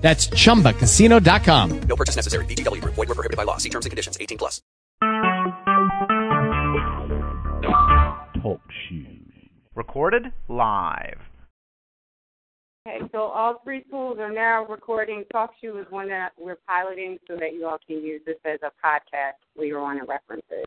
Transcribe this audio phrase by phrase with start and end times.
[0.00, 1.80] That's chumbacasino.com.
[1.82, 2.44] No purchase necessary.
[2.46, 2.94] VGW Group.
[2.94, 3.58] Void were prohibited by law.
[3.58, 4.18] See terms and conditions.
[4.20, 4.60] 18 plus.
[8.42, 9.16] Talk shoes.
[9.74, 11.18] Recorded live.
[12.88, 15.24] Okay, so all three tools are now recording.
[15.34, 18.72] TalkShoe is one that we're piloting so that you all can use this as a
[18.84, 20.66] podcast later on and reference it.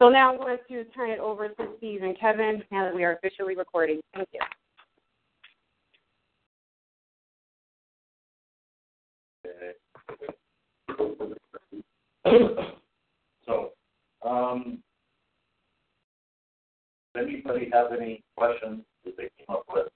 [0.00, 3.02] So now I'm going to turn it over to Steve and Kevin now that we
[3.04, 4.00] are officially recording.
[4.14, 4.40] Thank you.
[13.46, 13.72] So,
[14.22, 14.78] um,
[17.14, 19.88] does anybody have any questions that they came up with?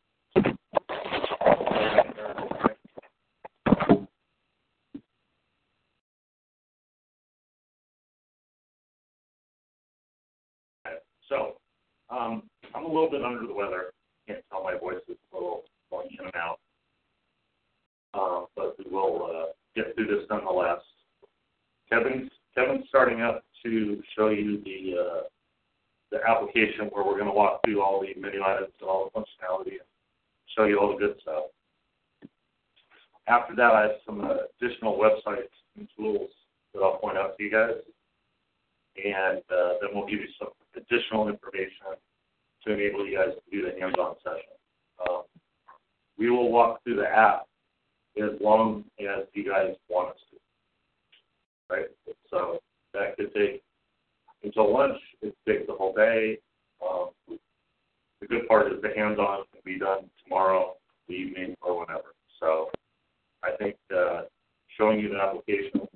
[11.29, 11.57] So,
[12.11, 12.43] um,
[12.75, 13.93] I'm a little bit under the weather.
[14.27, 16.59] Can't tell my voice is a little going in and out.
[18.15, 20.81] Uh, but we will, uh, get through this nonetheless.
[21.91, 25.23] Kevin's, Kevin's starting up to show you the, uh,
[26.11, 29.73] the application where we're gonna walk through all the menu items and all the functionality
[29.73, 29.89] and
[30.57, 31.45] show you all the good stuff.
[33.27, 36.31] After that, I have some uh, additional websites and tools
[36.73, 37.75] that I'll point out to you guys.
[38.97, 41.95] And, uh, then we'll give you some additional information
[42.65, 44.57] to enable you guys to do the hands-on session.
[45.09, 45.23] Um,
[46.19, 47.47] we will walk through the app
[48.23, 51.75] as long as you guys want us to.
[51.75, 51.87] Right?
[52.31, 52.61] So
[52.95, 53.63] that could take
[54.43, 56.39] until lunch, it takes the whole day.
[56.83, 57.11] Um,
[58.21, 60.75] the good part is the hands-on can be done tomorrow,
[61.09, 62.15] the evening, or whenever.
[62.41, 62.71] So
[63.43, 64.23] I think uh,
[64.77, 65.89] showing you the applications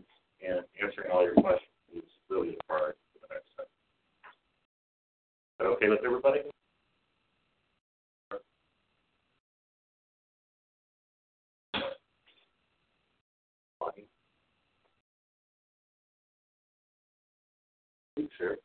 [0.46, 3.66] and answering all your questions is really the priority for the next step.
[3.66, 6.40] Is that okay with everybody?
[13.78, 14.06] Fine.
[18.16, 18.56] Sure.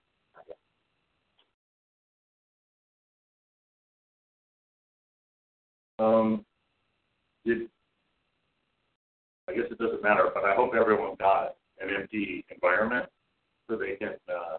[6.00, 6.46] Um,
[7.46, 7.70] did,
[9.48, 13.08] I guess it doesn't matter, but I hope everyone got an empty environment
[13.70, 14.58] so they can, uh,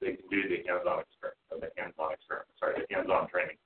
[0.00, 3.56] they can do the hands-on experiment, the hands-on experiment, sorry, the hands-on training.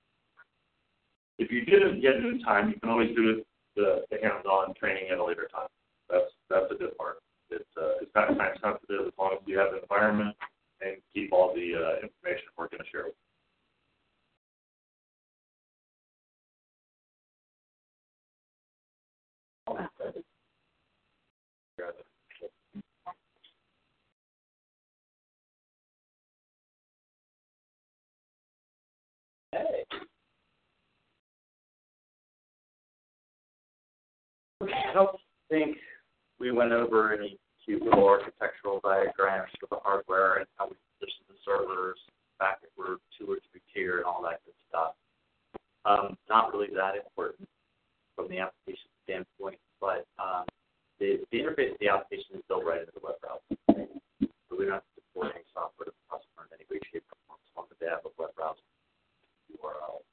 [1.38, 3.46] If you didn't get it in time, you can always do it,
[3.76, 5.68] the, the hands-on training at a later time.
[6.10, 7.18] That's, that's the good part.
[7.50, 10.36] It's, uh, it's not time sensitive as long as you have the environment
[10.84, 13.18] and keep all the, uh, information we're gonna share with you.
[29.52, 29.84] Hey.
[34.62, 35.16] I don't
[35.50, 35.76] think
[36.38, 41.22] we went over any cute little architectural diagrams for the hardware and how we position
[41.28, 44.94] the servers, the fact that we're two or three tier and all that good stuff.
[45.84, 47.48] Um, not really that important
[48.14, 50.46] from the application standpoint, but um,
[50.98, 53.90] the, the interface of the application is built right into the web browser.
[54.46, 57.02] So we don't have to deploy any software to the customer in any way, shape,
[57.10, 57.42] or form.
[57.42, 58.62] As long they have a web browser
[59.58, 60.06] URL,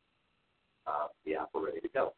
[0.89, 2.13] uh, the app we're ready to go.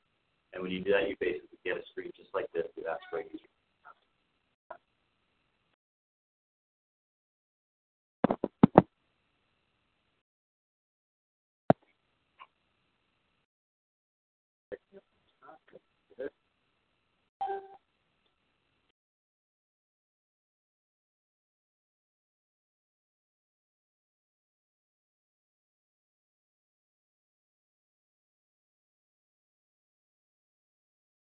[0.54, 3.04] And when you do that, you basically get a screen just like this with Ask
[3.12, 3.20] for.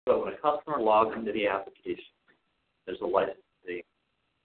[0.08, 2.14] So when a customer logs into the application,
[2.86, 3.84] there's a licensing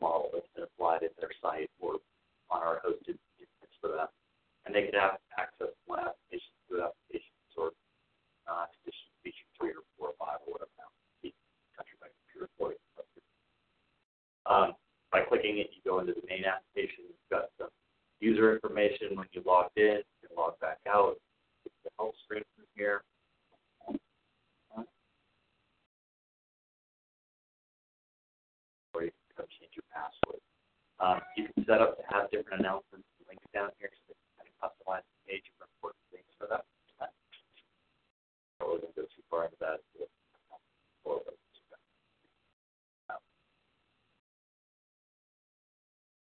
[0.01, 2.01] model that's been applied at their site or
[2.51, 4.07] on our hosted instance for them.
[4.65, 7.71] And they can have access to one application to applications or
[8.47, 8.67] uh,
[9.23, 10.91] feature three or four or five or whatever now.
[11.75, 12.79] Country by computer employee.
[14.45, 14.75] Um,
[15.11, 17.07] by clicking it, you go into the main application.
[17.07, 17.71] You've got some
[18.19, 20.03] user information when you logged in.
[20.21, 21.15] You can log back out.
[21.83, 23.01] The help screen from here.
[28.93, 30.41] or you can come change your password.
[30.99, 34.19] Um, you can set up to have different announcements and links down here so that
[34.19, 36.65] you can customize the page for important things for them.
[36.99, 37.07] I
[38.65, 39.79] really go too far into that.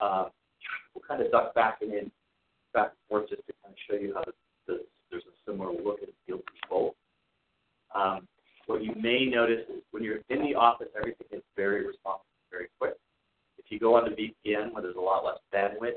[0.01, 0.31] Um,
[0.95, 2.11] we'll kind of duck back and in,
[2.73, 4.33] back and forth just to kind of show you how the,
[4.65, 6.93] the, there's a similar look and feel to both.
[7.93, 8.27] Um,
[8.65, 12.67] what you may notice is when you're in the office, everything is very responsive, very
[12.79, 12.95] quick.
[13.71, 15.95] If you go on the VPN where there's a lot less bandwidth,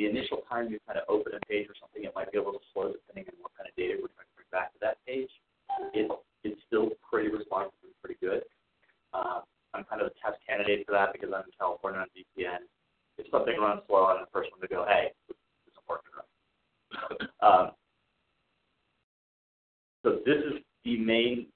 [0.00, 2.42] the initial time you kind of open a page or something, it might be a
[2.42, 4.96] little slow depending on what kind of data we're trying to bring back to that
[5.04, 5.28] page.
[5.92, 6.08] It,
[6.40, 8.48] it's still pretty responsive and pretty good.
[9.12, 9.44] Uh,
[9.76, 12.64] I'm kind of a test candidate for that because I'm in California on VPN.
[13.20, 15.36] If something runs slow, I'm the first one to go, hey, this
[15.68, 17.28] isn't working right.
[17.44, 17.76] Um,
[20.00, 21.52] so this is the main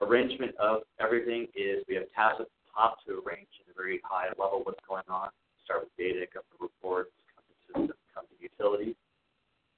[0.00, 4.62] arrangement of everything is we have tabs at the top to arrange very high level
[4.64, 5.28] what's going on.
[5.64, 8.94] Start with data, go to reports, come to systems, come to utilities.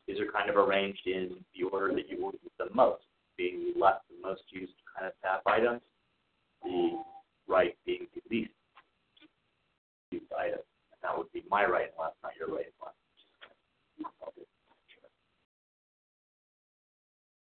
[0.06, 3.04] These are kind of arranged in the order that you will use them most,
[3.36, 5.80] being the left the most used kind of tab items,
[6.62, 7.02] the
[7.46, 8.50] right being the least
[10.10, 10.60] used item.
[10.92, 12.94] And that would be my right and left, not your right and left.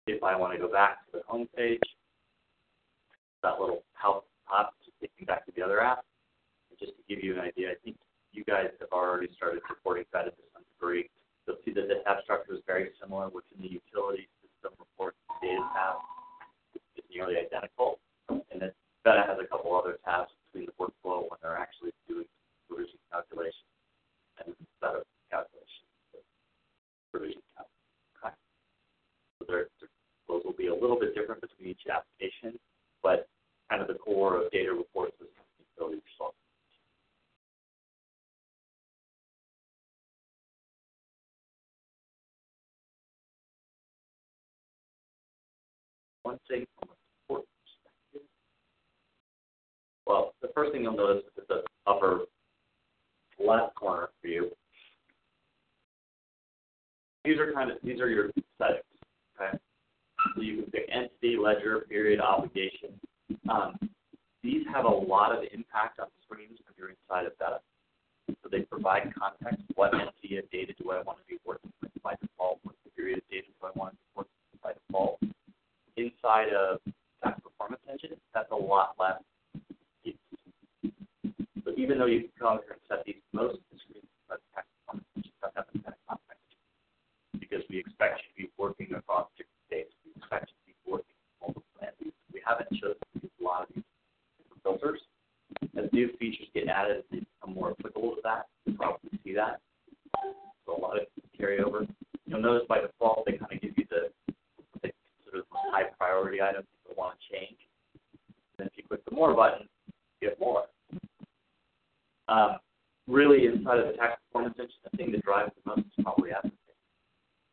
[0.06, 1.82] If I want to go back to the home page,
[3.42, 6.04] that little help to take me back to the other app.
[6.78, 7.96] Just to give you an idea, I think
[8.32, 11.10] you guys have already started supporting Feta to some degree.
[11.46, 15.40] You'll see that the tab structure is very similar within the utility system reports and
[15.42, 15.96] data tab.
[16.94, 17.98] It's nearly identical.
[18.28, 18.72] And then
[19.02, 22.28] Feta has a couple other tabs between the workflow when they're actually doing
[22.68, 23.66] provision calculation
[24.44, 25.02] and Feta
[25.32, 25.84] calculation.
[27.10, 27.66] Provision tab.
[28.20, 28.34] Okay.
[29.40, 29.66] So there,
[30.28, 32.60] those will be a little bit different between each application
[33.02, 33.28] but
[33.70, 35.28] kind of the core of data reports is
[35.58, 36.37] utility software.
[46.28, 48.28] One thing from a support perspective,
[50.04, 52.26] well, the first thing you'll notice is the upper
[53.42, 54.50] left corner for you.
[57.24, 58.28] These are kind of these are your
[58.58, 58.84] settings.
[59.40, 59.56] Okay.
[60.36, 63.00] So you can pick entity, ledger, period, obligation.
[63.48, 63.78] Um,
[64.42, 67.60] these have a lot of impact on screens when you're inside of Feta.
[68.42, 69.64] So they provide context.
[69.76, 72.58] What entity of data do I want to be working with by default?
[72.64, 75.18] What period of data do I want to be working with by default?
[75.98, 76.78] Inside of
[77.24, 79.18] Tax Performance Engine, that's a lot less.
[81.64, 85.56] So even though you can come here and set these most inside Tax Performance doesn't
[85.58, 86.54] have the context
[87.40, 89.92] because we expect you to be working across different dates.
[90.06, 92.14] We expect you to be working multiple entities.
[92.32, 93.84] We haven't chosen to use a lot of these
[94.62, 95.02] filters.
[95.76, 98.46] As new features get added, they become more applicable to that.
[98.66, 99.58] You probably see that.
[100.62, 101.90] So a lot of carryover.
[102.26, 104.14] You'll notice by default they kind of give you the
[105.32, 107.58] the most high priority items people want to change.
[108.58, 109.68] And if you click the more button,
[110.20, 110.64] you get more.
[112.28, 112.58] Um,
[113.06, 116.30] really, inside of the tax performance engine, the thing that drives the most is probably
[116.32, 116.58] application.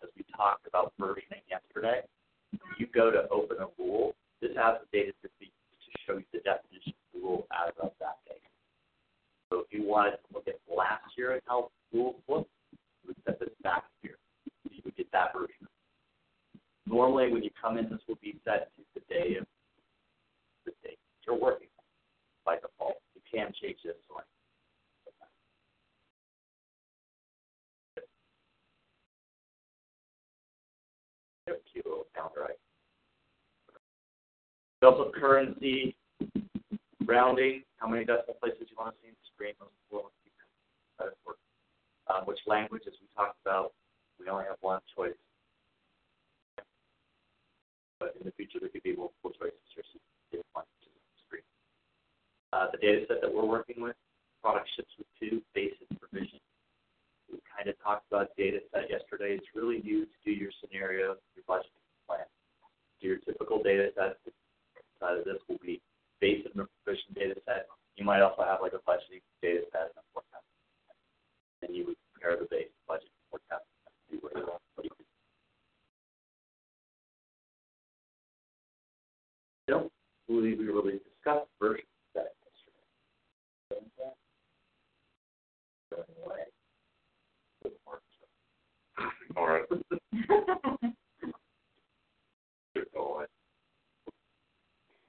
[0.04, 2.02] As we talked about versioning yesterday,
[2.78, 6.26] you go to open a rule, this has the data to, be, to show you
[6.34, 8.40] the definition of the rule as of that day.
[9.50, 12.48] So if you wanted to look at last year and how rules look,
[13.04, 14.18] you would set this back here.
[14.70, 15.68] You would get that version.
[16.88, 19.46] Normally, when you come in, this will be set to the day of
[20.66, 21.68] the date you're working
[22.46, 22.98] by default.
[23.16, 24.24] You can change this one.
[31.72, 32.06] Cute little
[32.38, 32.58] right.
[34.82, 35.96] Also currency,
[37.06, 39.54] rounding, how many decimal places you want to see in the screen.
[42.08, 43.74] Um, which language, as we talked about,
[44.20, 45.14] we only have one choice.
[48.00, 49.84] But in the future, there could be multiple choices you
[50.32, 51.48] can one on the screen.
[52.52, 53.96] Uh, the data set that we're working with,
[54.44, 56.40] product ships with two, basic provision.
[57.32, 59.40] We kind of talked about data set yesterday.
[59.40, 62.28] It's really used to do your scenario, your budgeting plan.
[63.00, 64.20] So your typical data set
[65.00, 65.82] side of this will be
[66.20, 67.68] basic and provision data set.
[67.96, 70.46] You might also have like a budgeting data set and a forecast.
[71.64, 74.65] And you would compare the base budget forecast and see where you are.
[80.28, 84.12] We really discussed version set yesterday.
[89.36, 89.66] All right.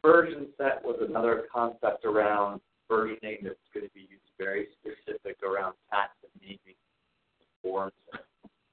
[0.07, 5.75] version set was another concept around versioning that's going to be used very specific around
[5.91, 6.79] tax and naming
[7.61, 7.93] forms.
[8.13, 8.23] And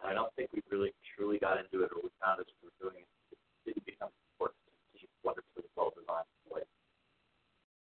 [0.06, 2.78] I don't think we really truly got into it, or we found as we were
[2.78, 4.23] doing it, it didn't become important to see
[5.24, 6.30] wonderfully well designed.
[6.52, 6.70] Like,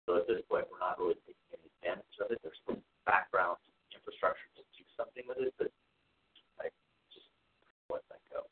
[0.05, 2.39] so at this point, we're not really taking any advantage of it.
[2.41, 3.57] There's some background
[3.93, 5.69] infrastructure to do something with it, but
[6.61, 6.69] I
[7.11, 7.27] just
[7.89, 8.45] let that go.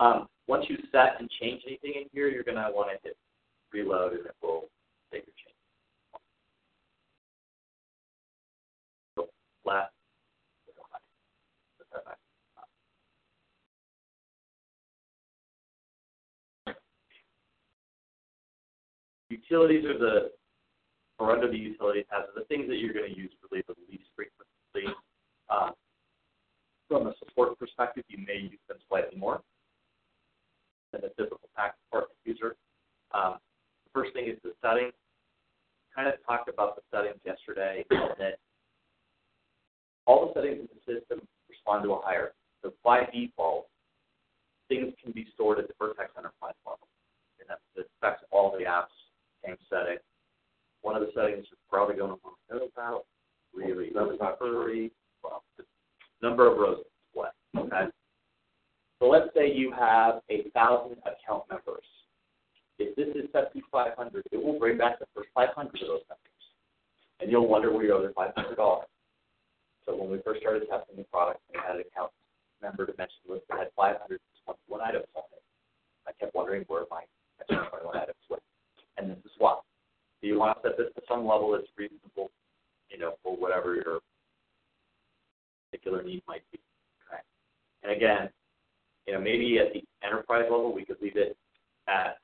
[0.00, 3.16] Um, once you set and change anything in here, you're going to want to hit
[3.72, 4.68] reload, and it will
[5.12, 5.58] save your change.
[9.16, 9.28] So
[9.64, 9.92] last.
[19.30, 20.30] Utilities are the,
[21.18, 23.74] or under the utility tabs, are the things that you're going to use really the
[23.90, 24.94] least frequently.
[25.50, 25.72] Um,
[26.88, 29.42] from a support perspective, you may use them slightly more
[30.92, 32.56] than a typical tax department user.
[33.12, 33.36] Um,
[33.84, 34.94] the first thing is the settings.
[35.94, 38.38] Kind of talked about the settings yesterday, that
[40.06, 41.20] all the settings in the system
[41.50, 42.34] respond to a hierarchy.
[42.62, 43.66] So by default,
[44.68, 46.86] things can be stored at the Vertex Enterprise level,
[47.40, 48.94] and that affects all the apps,
[49.44, 49.98] same setting.
[50.82, 53.04] One of the settings you're probably going to want to know about,
[53.54, 54.92] really, not hurry,
[55.22, 55.42] well,
[56.22, 57.30] number of rows display.
[57.56, 57.90] Okay.
[58.98, 61.84] So let's say you have a thousand account members.
[62.78, 66.42] If this is to 500, it will bring back the first 500 of those members,
[67.20, 68.86] and you'll wonder where your other 500 are.
[69.86, 72.12] So when we first started testing the product, we had an account
[72.62, 75.42] member dimension list that had 521 items on it.
[76.06, 77.02] I kept wondering where my
[77.48, 78.42] 521 items went,
[78.98, 79.58] and this is why.
[80.20, 82.30] Do you want to set this to some level that's reasonable,
[82.90, 84.00] you know, for whatever your
[85.70, 86.58] particular need might be?
[87.08, 87.22] Okay.
[87.82, 88.28] And again,
[89.06, 91.36] you know, maybe at the enterprise level, we could leave it
[91.86, 92.18] at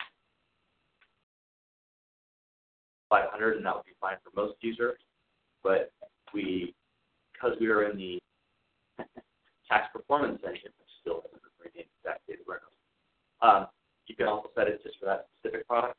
[3.08, 4.98] 500, and that would be fine for most users.
[5.62, 5.92] But
[6.34, 6.74] we,
[7.32, 8.20] because we are in the
[9.68, 12.70] tax performance engine, which still doesn't bring in exact data warehouse,
[13.40, 13.66] um,
[14.06, 15.96] you can also set it just for that specific product.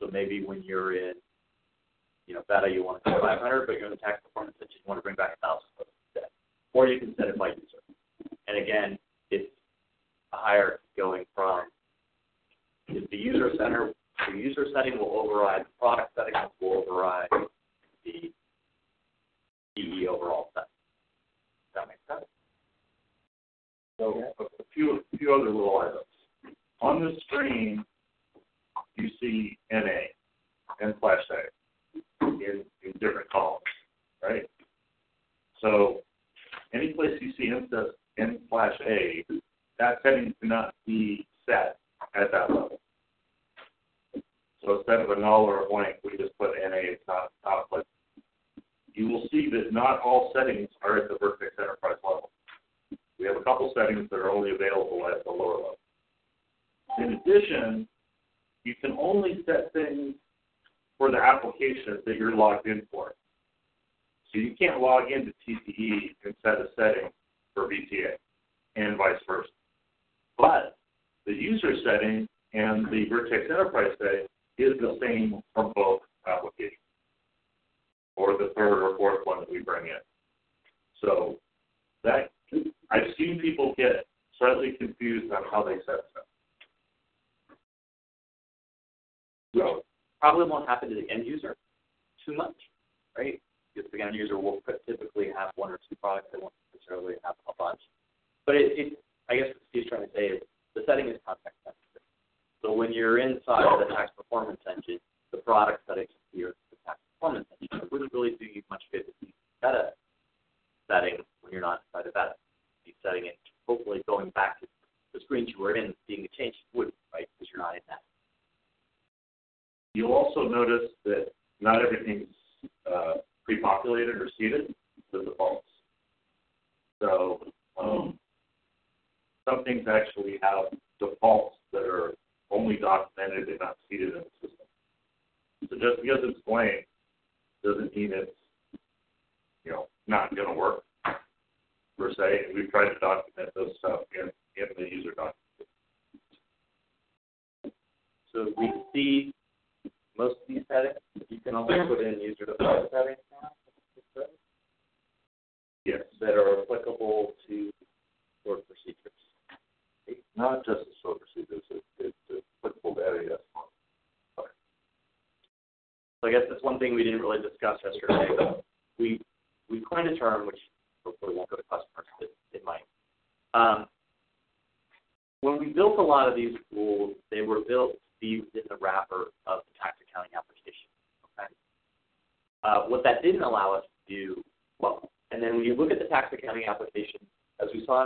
[0.00, 1.14] So maybe when you're in,
[2.26, 4.76] you know, beta, you want to do 500, but you're in the tax performance engine,
[4.84, 5.62] you want to bring back 1,000
[6.14, 6.30] instead.
[6.72, 7.80] Or you can set it by user.
[8.48, 8.98] And again,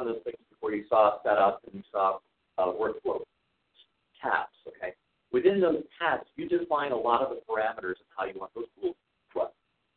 [0.05, 2.19] we those things before, you saw setup and you saw
[2.59, 3.21] uh, workflow
[4.21, 4.55] tabs.
[4.69, 4.95] Okay.
[5.33, 8.67] Within those tabs, you define a lot of the parameters of how you want those
[8.83, 8.97] rules
[9.33, 9.49] to run.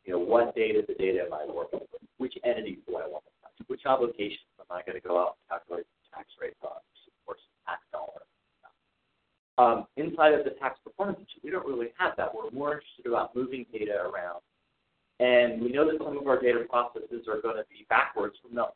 [0.04, 2.02] You know, what data the data am I working with?
[2.18, 3.68] Which entities do I want to touch?
[3.68, 6.78] Which obligations am I going to go out and calculate the tax rate on?
[6.78, 8.22] Of course, tax dollar.
[9.56, 12.34] Um, inside of the tax performance we don't really have that.
[12.34, 14.42] We're more interested about moving data around.
[15.20, 18.56] And we know that some of our data processes are going to be backwards from
[18.56, 18.66] the?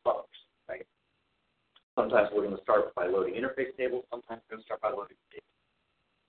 [1.99, 4.07] Sometimes we're going to start by loading interface tables.
[4.07, 5.19] Sometimes we're going to start by loading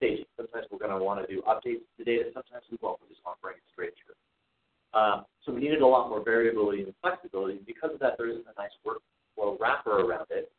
[0.02, 0.26] staging.
[0.34, 2.34] Sometimes we're going to want to do updates to the data.
[2.34, 2.98] Sometimes we won't.
[3.06, 4.18] We just want to bring it straight through.
[4.98, 7.60] Um, so we needed a lot more variability and flexibility.
[7.68, 10.50] Because of that, there isn't a nice workflow wrapper around it.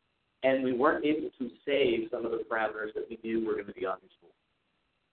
[0.43, 3.67] And we weren't able to save some of the parameters that we knew were going
[3.67, 4.31] to be rule.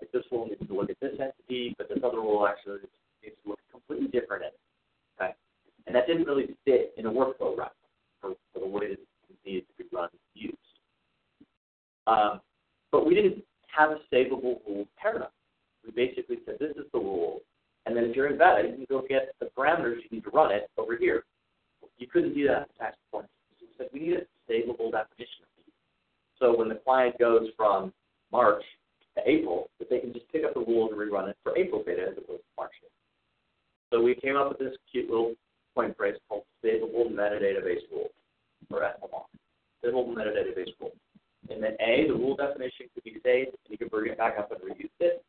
[0.00, 2.86] Like this rule needs to look at this entity, but this other rule actually
[3.24, 4.62] needs to look completely different entity.
[5.18, 5.34] Okay?
[5.86, 7.74] And that didn't really fit in a workflow wrapper
[8.20, 10.56] for, for the way that it needed to be run and used.
[12.08, 12.40] Um,
[12.90, 15.28] but we didn't have a savable rule paradigm.
[15.84, 17.40] We basically said this is the rule,
[17.86, 20.30] and then if you're in bed, you can go get the parameters you need to
[20.30, 21.24] run it over here.
[21.98, 23.32] You couldn't do that in tax performance.
[23.58, 25.74] So we said we need a savable definition of these.
[26.38, 27.92] So when the client goes from
[28.32, 28.62] March
[29.16, 31.82] to April, that they can just pick up the rule and rerun it for April
[31.84, 32.92] data as opposed to March data.
[33.92, 35.34] So we came up with this cute little
[35.74, 38.08] point phrase called savable metadata based rule,
[38.70, 39.24] or SMR.
[39.84, 40.92] Savable metadata based rule.
[41.50, 44.38] And then A, the rule definition could be saved, and you can bring it back
[44.38, 45.24] up and reuse it.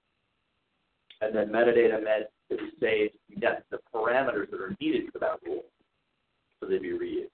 [1.21, 5.63] And then metadata meant we saved get the parameters that are needed for that rule,
[6.59, 7.29] so they'd be reused.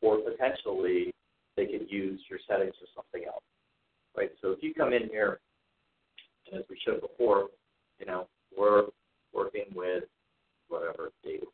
[0.00, 1.14] Or potentially,
[1.56, 3.44] they could use your settings for something else,
[4.16, 4.30] right?
[4.40, 5.40] So if you come in here,
[6.50, 7.48] and as we showed before,
[7.98, 8.84] you know, we're
[9.32, 10.04] working with
[10.68, 11.46] whatever data.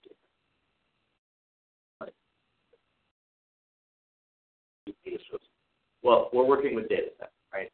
[6.08, 7.68] Well, we're working with data sets, right?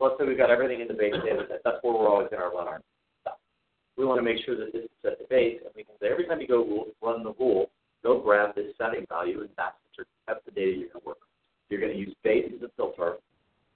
[0.00, 1.64] Let's say we've got everything in the base data set.
[1.64, 2.82] That's where we're always going to run our
[3.24, 3.40] stuff.
[3.96, 6.12] We want to make sure that this is at the base, and we can say
[6.12, 6.60] every time you go
[7.00, 7.70] run the rule,
[8.04, 11.24] go grab this setting value, and that's, your, that's the data you're going to work
[11.24, 11.32] with.
[11.72, 13.16] You're going to use base as a filter,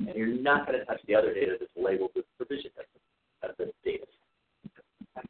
[0.00, 3.72] and you're not going to touch the other data that's labeled with provision as the
[3.88, 4.04] data
[5.16, 5.24] set.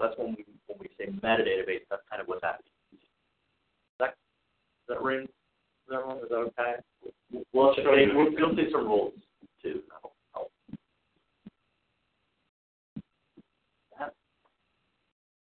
[0.00, 1.86] That's when we when we say metadata base.
[1.88, 2.98] That's kind of what that means.
[2.98, 5.22] Is that, is that ring?
[5.22, 6.82] Is that, is that okay?
[7.52, 8.10] We'll show you.
[8.14, 9.12] We'll, we'll see some rules
[9.62, 9.80] too.
[10.32, 10.52] Help.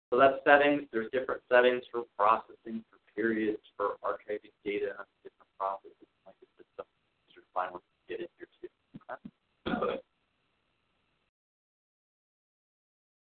[0.09, 0.83] So that's settings.
[0.91, 6.07] There's different settings for processing, for periods, for archiving data, different processes.
[6.25, 6.87] Like this stuff
[7.35, 8.69] to find what to get in here too.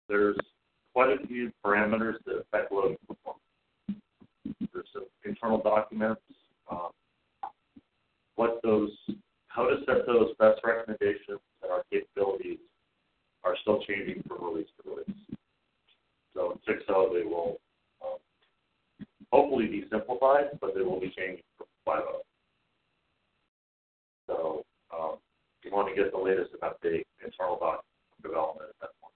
[0.08, 0.38] There's
[0.94, 3.42] quite a few parameters that affect load performance.
[4.74, 6.22] There's some internal documents,
[6.70, 6.92] um,
[8.36, 8.92] what those,
[9.48, 12.60] how to set those best recommendations and our capabilities
[13.44, 15.38] are still changing from release to release.
[16.34, 17.60] So in 6.0 they will
[18.04, 18.18] um,
[19.32, 22.02] hopefully be simplified, but they will be changing from 5.0.
[24.28, 25.18] So um,
[25.64, 27.86] you want to get the latest and update internal document
[28.22, 29.14] development at that point.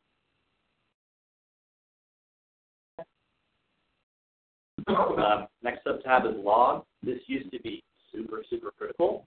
[4.87, 6.83] Um, next sub tab is log.
[7.03, 9.25] This used to be super, super critical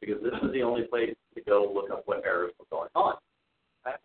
[0.00, 3.14] because this is the only place to go look up what errors were going on.
[3.86, 3.96] Okay?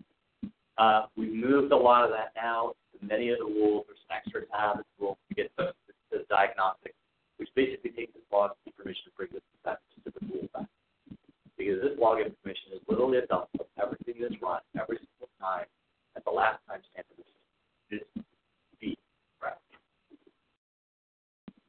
[0.78, 3.86] Uh, we've moved a lot of that now many of the rules.
[3.88, 6.94] There's an extra tab that will get the, the, the diagnostic,
[7.38, 10.70] which basically takes this log information and brings it back to the rule back.
[11.58, 15.66] Because this log information is literally a dump of everything that's run every single time
[16.16, 17.42] at the last time stamp of the system.
[17.90, 18.26] It's
[18.80, 19.00] beat,
[19.42, 19.58] right?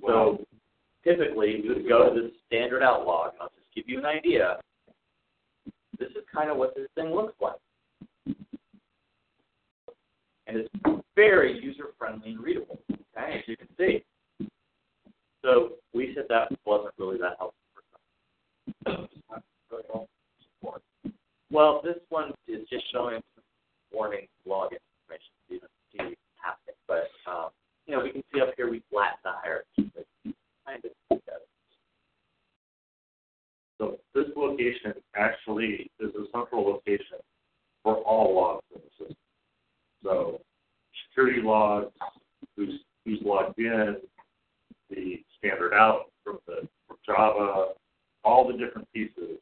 [0.05, 0.45] So
[1.09, 4.59] typically you would go to the standard outlog, and I'll just give you an idea.
[5.99, 7.57] This is kind of what this thing looks like.
[10.47, 10.69] And it's
[11.15, 14.05] very user friendly and readable, okay, as you can see.
[15.43, 17.83] So we said that wasn't really that helpful for
[18.85, 19.09] some.
[21.51, 23.21] Well, this one is just showing
[23.93, 25.33] warning log information.
[25.49, 26.77] You don't see happening.
[26.87, 27.51] But um,
[27.87, 29.91] you know, we can see up here we flatten the hierarchy
[30.69, 31.19] kind of.
[33.79, 37.19] So this location actually is a central location
[37.85, 39.17] for all logs in the system.
[40.03, 40.41] So
[41.09, 41.93] security logs,
[42.57, 43.97] who's who's logged in,
[44.91, 47.69] the standard out from the from Java,
[48.25, 49.39] all the different pieces,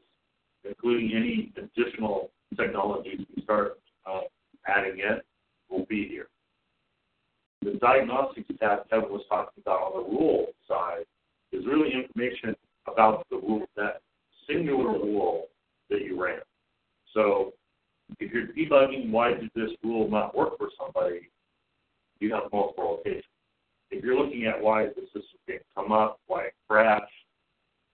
[0.64, 4.20] including any additional technologies we start uh,
[4.66, 5.20] adding in,
[5.70, 6.28] will be here.
[7.62, 11.06] The diagnostics tab Kevin was talking about on the rule side
[11.52, 12.54] is really information
[12.87, 14.00] about the rule, that
[14.48, 15.46] singular rule
[15.90, 16.40] that you ran.
[17.14, 17.52] So
[18.20, 21.30] if you're debugging why did this rule not work for somebody,
[22.20, 23.24] you have multiple locations.
[23.90, 27.04] If you're looking at why the system can't come up, why it crashed,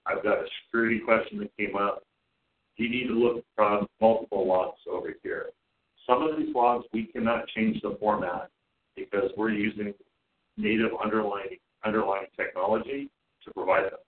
[0.07, 2.03] I've got a security question that came up,
[2.77, 5.51] you need to look across multiple logs over here.
[6.07, 8.49] Some of these logs we cannot change the format
[8.97, 9.95] because we're using
[10.57, 13.11] native underlying underlying technology
[13.45, 13.99] to provide them.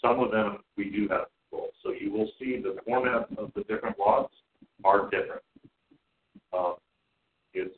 [0.00, 1.70] Some of them we do have control.
[1.82, 4.32] So you will see the format of the different logs
[4.84, 5.42] are different.
[6.52, 6.74] Um,
[7.54, 7.74] it's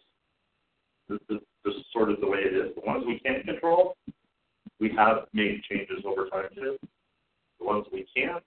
[1.09, 2.75] this is just sort of the way it is.
[2.75, 3.97] The ones we can't control,
[4.81, 6.79] we have made changes over time to.
[7.61, 8.43] The ones we can't,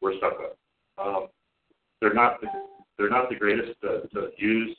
[0.00, 0.52] we're stuck with.
[0.98, 1.26] Um,
[2.00, 2.48] they're not the,
[2.96, 4.76] they're not the greatest to, to use.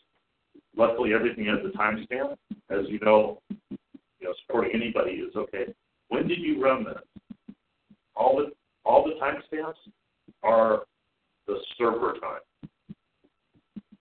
[0.75, 2.35] Luckily, everything has a timestamp.
[2.69, 3.77] As you know, you
[4.21, 5.73] know, supporting anybody is okay.
[6.13, 7.55] When did you run this?
[8.15, 8.51] All the
[8.85, 9.73] all the timestamps
[10.43, 10.83] are
[11.47, 12.69] the server time,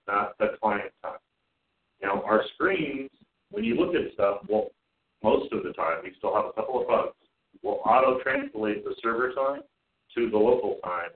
[0.06, 1.16] not the client time.
[2.02, 3.08] Now, our screens,
[3.50, 4.72] when you look at stuff, well,
[5.22, 7.16] most of the time, we still have a couple of bugs.
[7.62, 9.62] We'll auto translate the server time
[10.14, 11.12] to the local time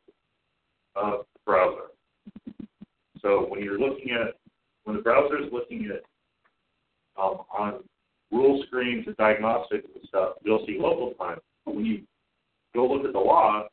[0.94, 1.90] of the browser.
[3.20, 4.36] So when you're looking at,
[4.84, 6.02] when the browser is looking at
[7.22, 7.84] um, on
[8.30, 11.38] rule screens and diagnostics and stuff, you'll see local time.
[11.64, 12.02] But when you
[12.74, 13.70] go look at the logs,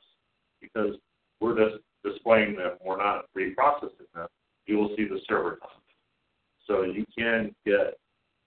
[0.62, 0.96] because
[1.40, 4.28] we're just displaying them, we're not reprocessing them,
[4.66, 5.70] you will see the server time.
[6.68, 7.98] So you can get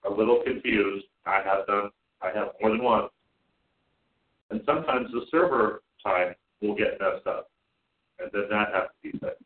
[0.05, 1.05] a little confused.
[1.25, 1.89] I have done,
[2.21, 3.11] I have more than once.
[4.49, 7.49] And sometimes the server time will get messed up,
[8.19, 9.43] and then that has to be fixed.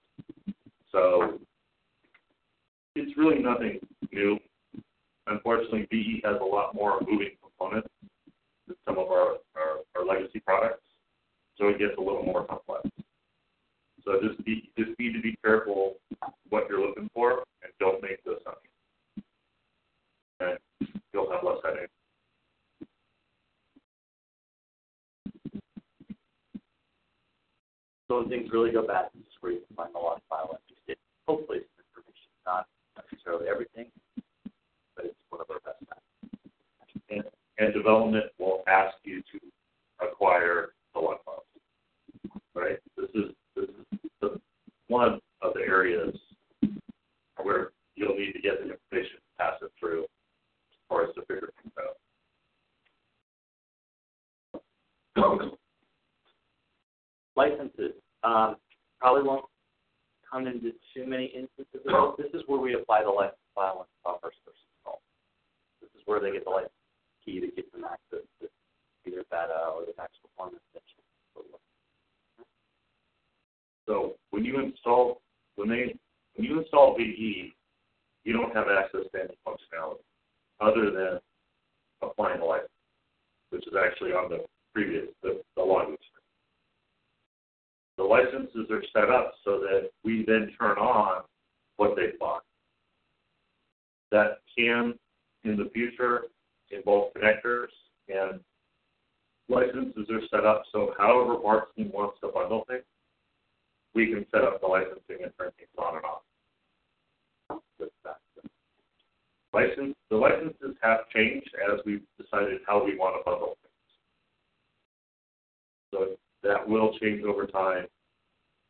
[0.91, 1.39] So
[2.95, 3.79] it's really nothing
[4.11, 4.37] new.
[5.31, 7.87] Unfortunately, BE has a lot more moving components
[8.67, 10.83] than some of our, our, our legacy products,
[11.57, 12.89] so it gets a little more complex.
[14.03, 15.95] So just be just need to be careful
[16.49, 18.71] what you're looking for, and don't make the assumption.
[20.41, 20.57] And
[21.13, 21.89] you'll have less headache.
[28.09, 30.85] So when things really go bad, this is where you can find file and just
[30.87, 32.27] get hopefully some information.
[32.45, 32.67] Not
[32.97, 33.85] necessarily everything,
[35.41, 36.01] of our best times.
[37.09, 37.23] And,
[37.57, 41.43] and development will ask you to acquire the log files.
[42.53, 42.79] Right?
[42.97, 44.39] This is this is the,
[44.87, 46.15] one of the areas
[47.41, 50.05] where you'll need to get the information, pass it through,
[50.91, 51.97] as to figure things out.
[57.35, 58.55] Licenses um,
[58.99, 59.45] probably won't
[60.31, 62.27] come into too many instances of this.
[62.33, 64.37] Is where we apply the license file when software is
[66.11, 66.71] where they get the license
[67.23, 68.47] key to get them access to
[69.07, 70.61] either beta or the tax performance.
[73.87, 75.21] So when you install
[75.55, 75.95] when they
[76.35, 77.53] when you install VE,
[78.23, 80.03] you don't have access to any functionality
[80.59, 81.19] other than
[82.01, 82.69] applying the license,
[83.49, 86.21] which is actually on the previous the, the login screen.
[87.97, 91.23] The licenses are set up so that we then turn on
[91.77, 92.43] what they bought.
[94.11, 94.93] That can,
[95.43, 96.23] in the future,
[96.71, 97.67] involve connectors
[98.07, 98.39] and
[99.49, 102.83] licenses are set up so however Marketing wants to bundle things,
[103.93, 106.21] we can set up the licensing and turn things on and off.
[109.53, 113.91] License, the licenses have changed as we've decided how we want to bundle things.
[115.91, 116.15] So
[116.47, 117.85] that will change over time.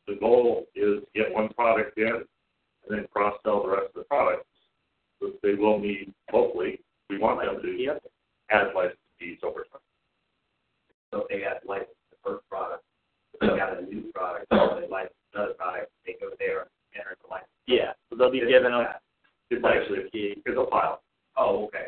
[0.08, 4.04] The goal is get one product in and then cross sell the rest of the
[4.06, 4.48] products.
[5.22, 8.04] But they will need, hopefully, we want them to Yep.
[8.50, 9.80] add license fees over time.
[11.14, 12.84] So if they had licensed the first product,
[13.40, 17.16] they got a new product, or they licensed another product, they go there and enter
[17.22, 17.50] the license.
[17.68, 19.00] Yeah, so they'll be given a
[19.52, 20.42] It's actually, key.
[20.46, 21.02] it's a file.
[21.38, 21.81] Oh, okay,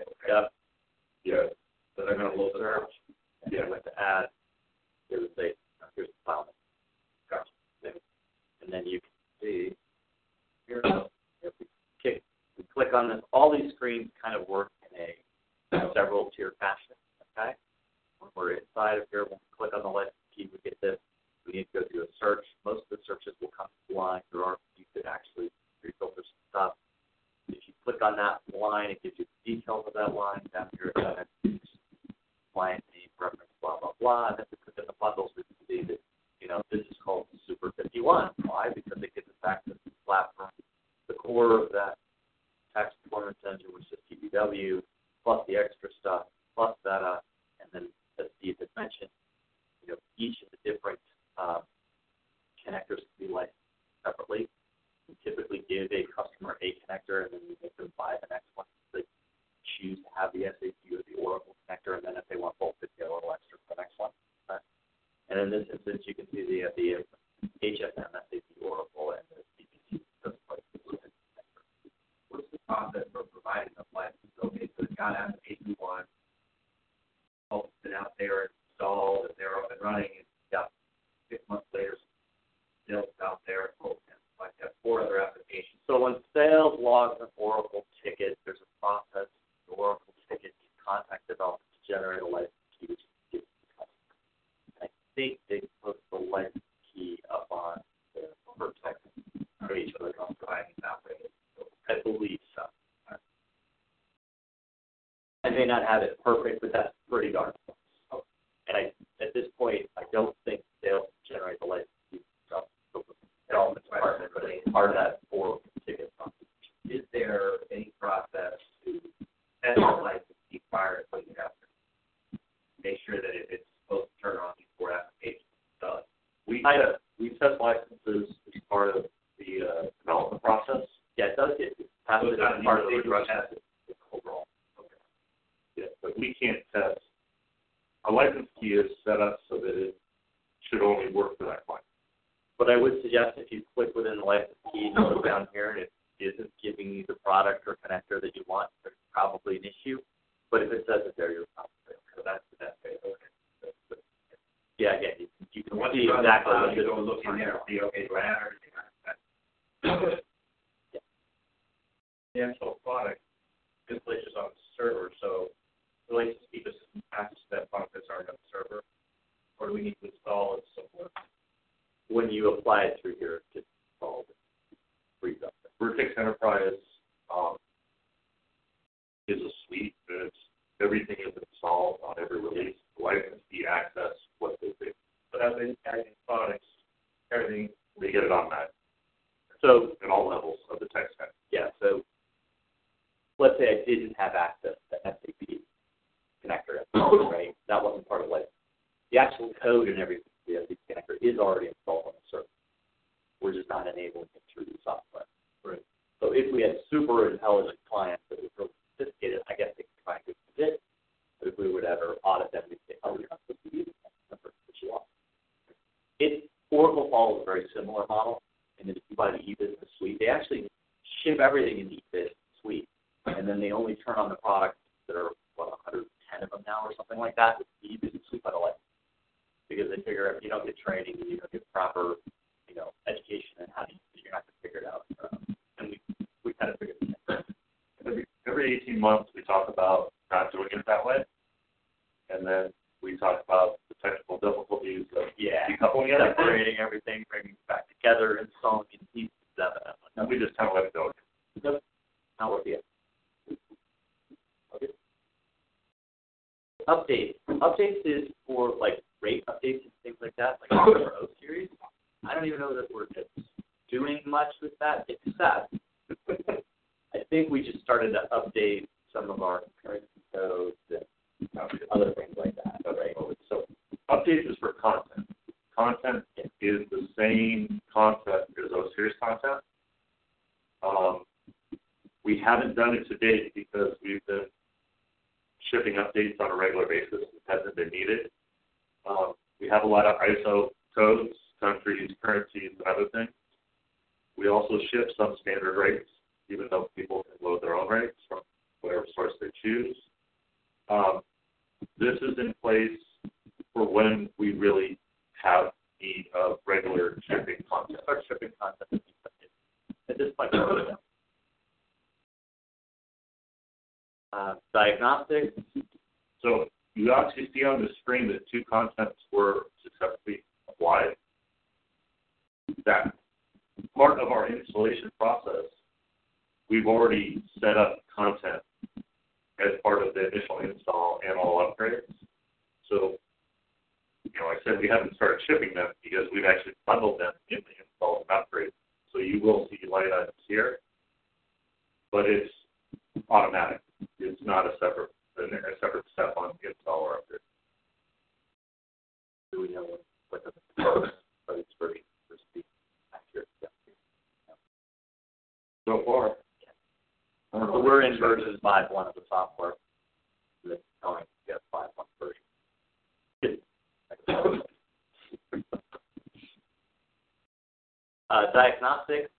[368.34, 369.30] Uh, diagnostics.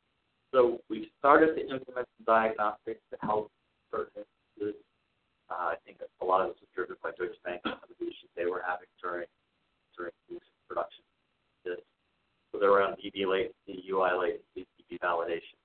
[0.55, 3.51] So we started to implement some diagnostics to help
[3.91, 4.23] certain.
[4.63, 4.71] Uh,
[5.51, 8.07] I think a lot of this was driven by Deutsche Bank and some of the
[8.07, 9.27] issues they were having during
[9.99, 10.15] during
[10.69, 11.03] production.
[11.67, 15.59] So they're around DB latency, UI latency, DB validation.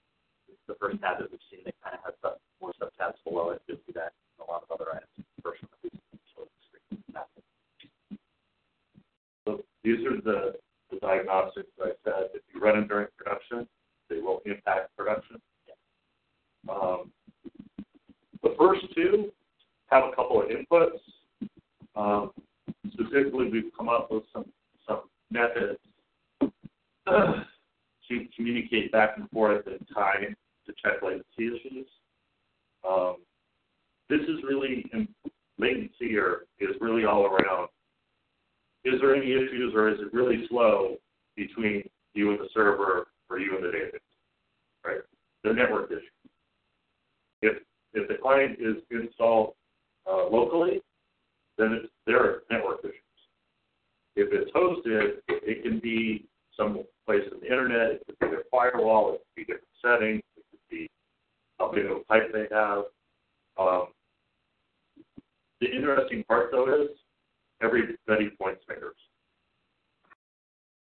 [0.68, 3.62] The first tab that we've seen that kind of has sub, more subtabs below it.
[3.68, 5.06] You'll see that in a lot of other items.
[5.46, 5.62] First.
[9.46, 10.58] So these are the,
[10.92, 13.68] the diagnostics that I said, if you run them during production,
[14.10, 15.38] they will impact production.
[16.68, 17.12] Um,
[18.44, 19.32] the first two
[19.88, 21.00] have a couple of inputs.
[21.96, 22.32] Um,
[22.92, 24.46] specifically, we've come up with some,
[24.88, 25.80] some methods
[27.08, 31.26] to communicate back and forth in time to check latency
[31.56, 31.88] issues.
[32.88, 33.18] Um,
[34.10, 34.86] this is really,
[35.58, 37.68] latency or is really all around
[38.86, 40.96] is there any issues or is it really slow
[41.36, 44.00] between you and the server or you and the database?
[44.86, 45.02] Right?
[45.44, 46.00] The network issue.
[47.42, 47.58] If
[47.94, 49.54] if the client is installed
[50.10, 50.82] uh, locally,
[51.58, 52.94] then it's their network issues.
[54.16, 58.44] If it's hosted, it can be some place on the internet, it could be their
[58.52, 60.90] firewall, it could be different settings, it could be
[61.58, 62.84] how big of a pipe they have.
[63.58, 63.88] Um,
[65.62, 66.90] the interesting part though is
[67.62, 68.96] everybody points fingers.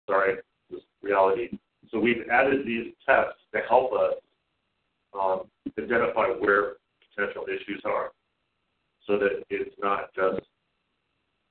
[0.09, 0.37] Sorry,
[0.71, 1.59] this reality.
[1.91, 4.15] So we've added these tests to help us
[5.19, 5.43] um,
[5.79, 6.75] identify where
[7.15, 8.11] potential issues are,
[9.07, 10.47] so that it's not just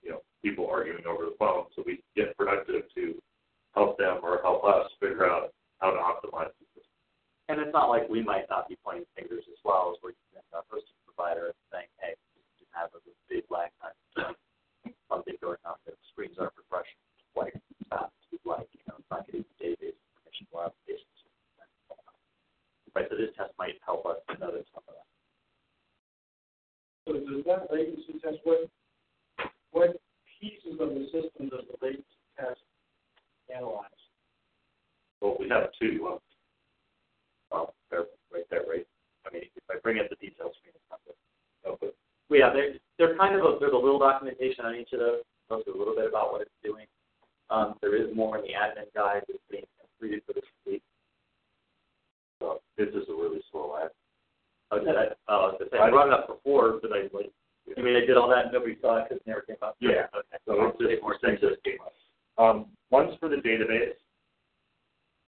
[0.04, 1.66] you know people arguing over the phone.
[1.76, 3.16] So we get productive to
[3.74, 6.94] help them or help us figure out how to optimize the system.
[7.50, 10.46] And it's not like we might not be pointing fingers as well as we're using
[10.54, 12.16] our hosting provider and saying, hey,
[12.60, 14.36] you have a big lag time.
[15.10, 17.00] Something going on, the screens aren't refreshing
[17.34, 18.68] quite as fast as like.
[18.74, 21.10] You know, not getting the database information for applications.
[22.96, 25.10] Right, so this test might help us to notice some of that.
[27.06, 28.70] So does that latency test, what,
[29.72, 29.98] what
[30.40, 32.62] pieces of the system does the latency test
[33.50, 33.90] analyze?
[35.22, 36.06] Well, we have two.
[36.06, 36.18] Uh,
[37.50, 38.86] Well, they're right there, right?
[39.26, 41.16] I mean, if I bring up the details screen, it's not good.
[41.66, 41.96] No, but
[42.30, 45.22] well, yeah, they're they're kind of a, there's a little documentation on each of those.
[45.50, 46.86] Tells you a little bit about what it's doing.
[47.50, 50.82] Um, there is more in the admin guide that's being completed for this week.
[52.40, 53.90] so this is a really slow ad.
[54.72, 55.08] Oh, did I?
[55.28, 57.30] Oh, I was gonna say I brought it up before, but I like.
[57.78, 59.76] I mean, I did all that and nobody saw it because it never came up.
[59.80, 60.08] Yeah.
[60.16, 60.38] Okay.
[60.46, 61.54] So it's just more things sense.
[61.56, 61.94] that came up.
[62.38, 63.96] Um, one's for the database.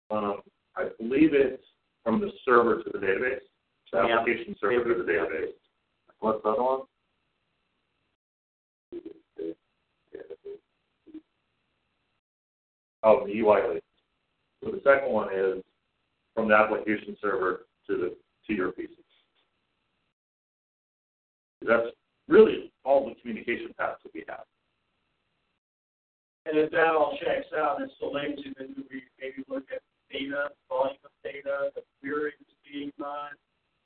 [0.10, 0.42] Um,
[0.76, 1.62] I believe it's
[2.04, 3.42] from the server to the database,
[3.92, 4.20] the Yeah.
[4.20, 5.54] application server to the database.
[6.20, 6.82] What's the other one?
[13.04, 13.84] Oh, the UI link.
[14.64, 15.64] So the second one is
[16.34, 18.16] from the application server to the
[18.48, 18.90] to your PC.
[21.66, 21.88] That's
[22.28, 24.44] really all the communication paths that we have.
[26.46, 30.50] And if that all checks out, it's the latency, then we maybe look at data,
[30.70, 33.32] volume of data, the query that's being done?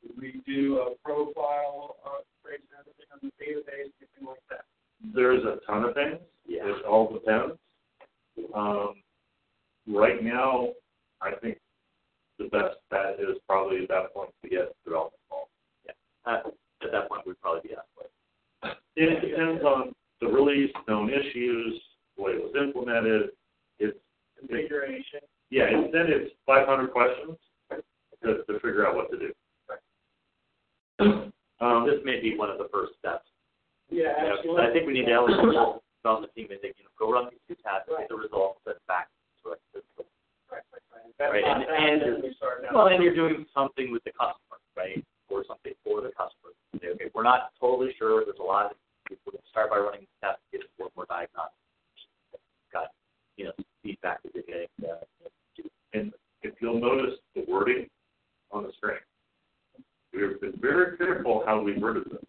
[0.02, 4.66] Do we do a profile, of trace and everything on the database, anything like that?
[5.14, 6.20] There's a ton of things.
[6.48, 6.66] Yeah.
[6.66, 7.58] It all depends.
[8.54, 8.96] Um,
[9.88, 10.70] right now,
[11.22, 11.58] I think
[12.40, 15.52] the best bet is probably at that point to get development involved.
[16.26, 16.50] Uh,
[16.84, 21.82] at that point, we'd probably be asked like, It depends on the release, known issues,
[22.18, 23.30] the way it was implemented.
[23.80, 23.98] It's,
[24.40, 25.22] Configuration.
[25.50, 27.38] yeah, and then it's 500 questions
[27.72, 29.32] to, to figure out what to do.
[31.60, 33.26] Um, this may be one of the first steps.
[33.90, 34.62] Yeah, You know, absolutely.
[34.62, 37.42] I think we need to eligible development team and think, you know, go run these
[37.50, 39.17] two tabs, get the results, send it back to the system.
[39.48, 39.58] Right,
[40.52, 41.14] right, right.
[41.18, 42.74] That's Right, not and- and- then we start down.
[42.74, 45.04] Well, and you're doing something with the customer, right?
[45.30, 46.52] Or something for the customer.
[46.76, 48.24] Okay, we're not totally sure.
[48.26, 48.72] There's a lot.
[48.72, 48.78] Of,
[49.26, 51.56] we're going to start by running tests, test, get a more more diagnostics.
[52.72, 52.92] Got,
[53.38, 54.68] you know, feedback that you're getting.
[54.84, 55.04] Uh,
[55.94, 57.90] and if you'll notice the wording
[58.52, 58.98] on the screen,
[60.14, 62.24] we've been very careful how we worded this.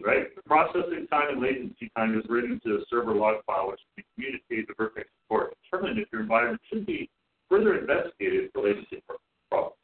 [0.00, 0.34] Right?
[0.34, 4.04] The processing time and latency time is written to a server log file which can
[4.04, 5.54] be communicated to Vertex support.
[5.64, 7.10] Determine if your environment should be
[7.48, 9.02] further investigated for latency
[9.50, 9.76] problems.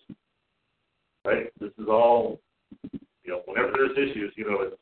[1.24, 1.52] Right?
[1.60, 2.40] This is all,
[2.92, 4.76] you know, whenever there's issues, you know, it's,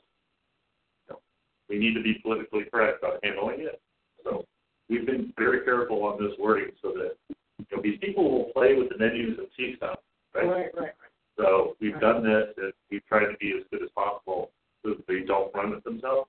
[1.08, 1.20] you know,
[1.68, 3.80] we need to be politically correct about handling it.
[4.24, 4.44] So
[4.88, 7.16] we've been very careful on this wording so that
[7.58, 9.98] you know, these people will play with the menus and see stuff,
[10.34, 10.46] right?
[10.46, 10.92] Right, right, right.
[11.36, 14.50] So we've done this, and we've tried to be as good as possible
[14.82, 16.28] so that they don't run it themselves.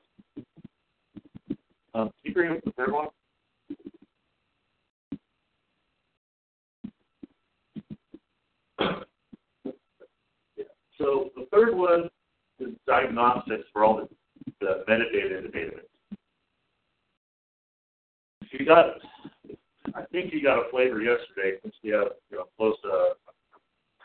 [1.95, 3.07] Um, can you bring up the third one?
[8.79, 8.93] Yeah.
[10.99, 12.07] So the third one
[12.59, 14.07] is diagnostics for all the,
[14.61, 16.17] the metadata in the database.
[18.41, 18.85] If you got,
[19.95, 23.13] I think you got a flavor yesterday since we have you know close to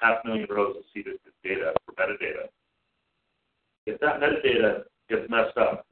[0.01, 2.49] half million rows of seeded data for metadata.
[3.89, 5.87] If that metadata gets messed up,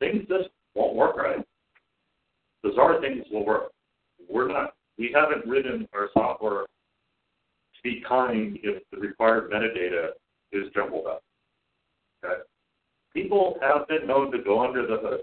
[0.00, 1.46] things just won't work right.
[2.64, 3.70] Bizarre things will work.
[4.28, 4.74] We're not.
[4.98, 10.08] We haven't written our software to be kind if the required metadata
[10.50, 11.22] is jumbled up.
[12.24, 12.40] Okay?
[13.14, 15.20] People have been known to go under the hood.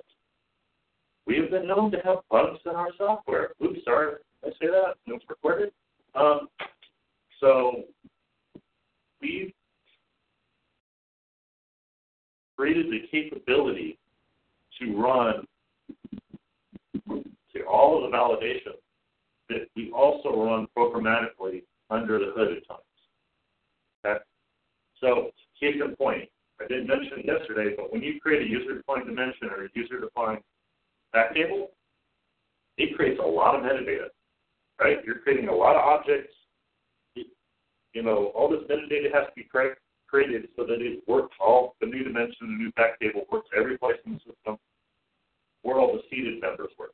[1.27, 3.49] We have been known to have bugs in our software.
[3.61, 4.13] Oops, sorry,
[4.45, 4.93] I say that?
[5.07, 5.73] No, it's recorded.
[6.15, 6.47] Um,
[7.41, 7.83] so
[9.21, 9.51] we've
[12.57, 13.97] created the capability
[14.79, 15.45] to run
[17.53, 18.73] to all of the validation
[19.49, 22.81] that we also run programmatically under the hood at times.
[24.05, 24.23] Okay?
[24.99, 26.29] So case in point,
[26.59, 30.39] I didn't mention it yesterday, but when you create a user-defined dimension or a user-defined
[31.11, 31.71] fact table,
[32.77, 34.07] it creates a lot of metadata,
[34.79, 34.97] right?
[35.05, 36.33] You're creating a lot of objects.
[37.15, 39.77] You know, all this metadata has to be cre-
[40.07, 43.77] created so that it works all the new dimension, the new fact table works every
[43.77, 44.57] place in the system
[45.61, 46.93] where all the seeded members work.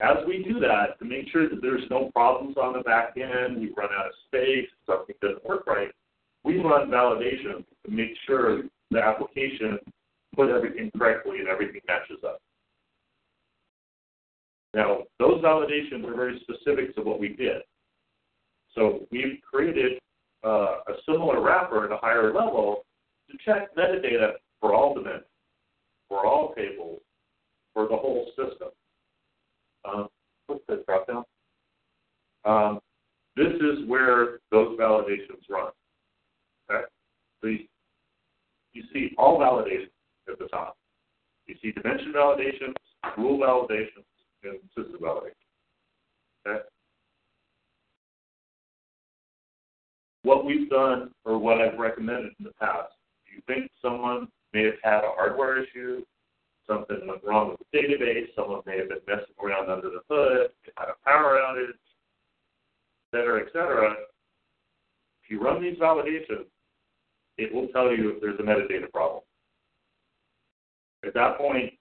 [0.00, 3.60] As we do that, to make sure that there's no problems on the back end,
[3.60, 5.92] we run out of space, something doesn't work right,
[6.42, 9.78] we run validation to make sure the application
[10.34, 12.40] put everything correctly and everything matches up.
[14.74, 17.62] Now, those validations are very specific to what we did.
[18.74, 20.00] So we've created
[20.44, 22.84] uh, a similar wrapper at a higher level
[23.30, 25.24] to check metadata for all dimensions,
[26.08, 27.00] for all tables,
[27.74, 28.68] for the whole system.
[29.84, 30.08] Um,
[30.46, 31.24] what's the drop down?
[32.44, 32.80] Um,
[33.36, 35.70] this is where those validations run.
[36.70, 36.84] Okay?
[37.40, 37.60] So you,
[38.72, 39.90] you see all validations
[40.28, 40.76] at the top.
[41.46, 42.74] You see dimension validations,
[43.16, 44.04] rule validations,
[44.44, 45.32] and system validations.
[46.46, 46.60] Okay?
[50.22, 52.92] What we've done, or what I've recommended in the past,
[53.26, 56.04] if you think someone may have had a hardware issue,
[56.66, 60.50] something went wrong with the database, someone may have been messing around under the hood,
[60.76, 63.94] had a power outage, et cetera, et cetera,
[65.22, 66.46] if you run these validations,
[67.38, 69.22] it will tell you if there's a metadata problem.
[71.04, 71.72] At that point,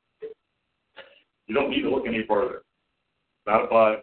[1.47, 2.63] you don't need to look any further.
[3.45, 3.99] Not a bug.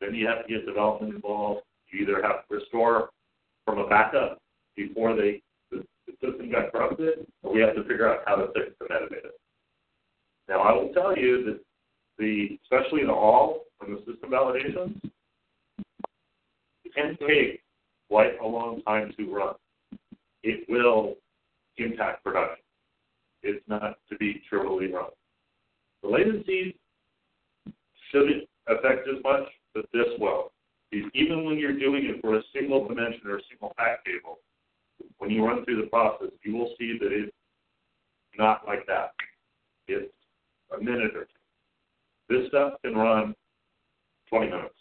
[0.00, 1.62] Then you have to get development involved.
[1.90, 3.10] You either have to restore
[3.64, 4.38] from a backup
[4.76, 8.46] before they the, the system got corrupted, or we have to figure out how to
[8.52, 9.30] fix the metadata.
[10.48, 11.60] Now, I will tell you that
[12.18, 15.00] the especially the all and the system validations
[16.94, 17.60] can take
[18.08, 19.54] quite a long time to run.
[20.42, 21.14] It will
[21.78, 22.62] impact production.
[23.42, 25.10] It's not to be trivially run.
[26.02, 26.74] The latencies
[28.10, 30.52] shouldn't affect as much, but this will.
[31.14, 34.38] Even when you're doing it for a single dimension or a single fact table,
[35.18, 37.32] when you run through the process, you will see that it's
[38.38, 39.12] not like that.
[39.88, 40.12] It's
[40.76, 41.30] a minute or two.
[42.28, 43.34] This stuff can run
[44.28, 44.74] 20 minutes,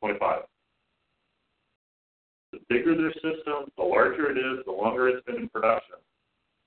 [0.00, 0.42] 25.
[2.52, 5.96] The bigger their system, the larger it is, the longer it's been in production,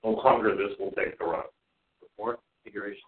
[0.04, 1.44] the longer this will take to run.
[2.02, 3.02] The More configuration.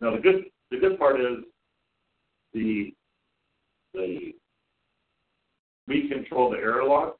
[0.00, 1.44] Now the good the good part is
[2.52, 2.92] the
[3.94, 4.34] the
[5.86, 7.16] we control the error logs.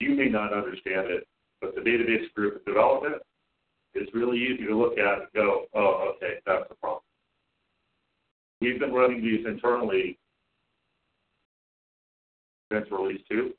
[0.00, 1.26] You may not understand it,
[1.60, 3.16] but the database group development
[3.94, 7.02] is really easy to look at and go, oh, okay, that's the problem.
[8.60, 10.18] We've been running these internally
[12.72, 13.52] since release two,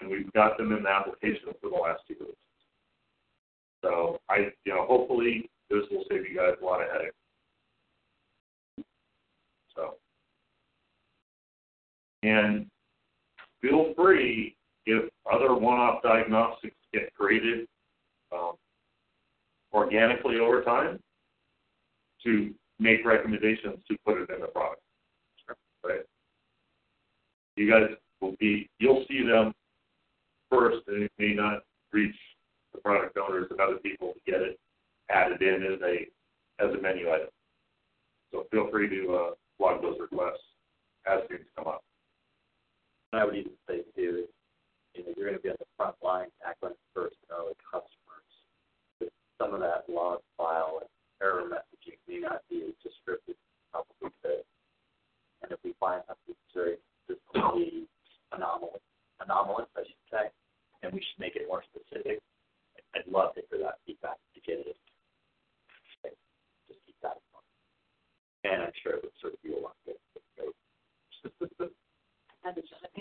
[0.00, 2.36] and we've got them in the application for the last two weeks.
[3.82, 7.12] So I, you know, hopefully this will save you guys a lot of headache.
[9.76, 9.96] So
[12.22, 12.66] And
[13.60, 14.56] feel free,
[14.86, 17.66] if other one-off diagnostics get created
[18.32, 18.52] um,
[19.72, 20.98] organically over time,
[22.24, 24.80] to make recommendations to put it in the product.
[25.84, 26.00] Right?
[27.56, 29.52] You guys will be, you'll see them
[30.50, 31.62] first, and it may not
[31.92, 32.16] reach
[32.72, 34.58] the product owners and other people to get it
[35.10, 36.06] added in as a
[36.64, 37.28] as a menu item.
[38.32, 40.42] So feel free to uh, log those requests
[41.06, 41.84] as things come up.
[43.12, 44.26] And I would even say too,
[44.94, 48.30] you know, you're going to be on the front line tackling first and early customers.
[48.98, 50.90] But some of that log file and
[51.22, 54.42] error messaging may not be as descriptive as probably could.
[55.42, 57.86] And if we find something very consistently
[58.32, 58.82] anomalous,
[59.20, 60.24] anomalous, I should say,
[60.82, 62.20] and we should make it more specific,
[62.94, 64.76] I'd love to hear that feedback to get it.
[66.68, 67.50] Just keep that in mind.
[68.44, 69.96] And I'm sure it would serve you a lot good.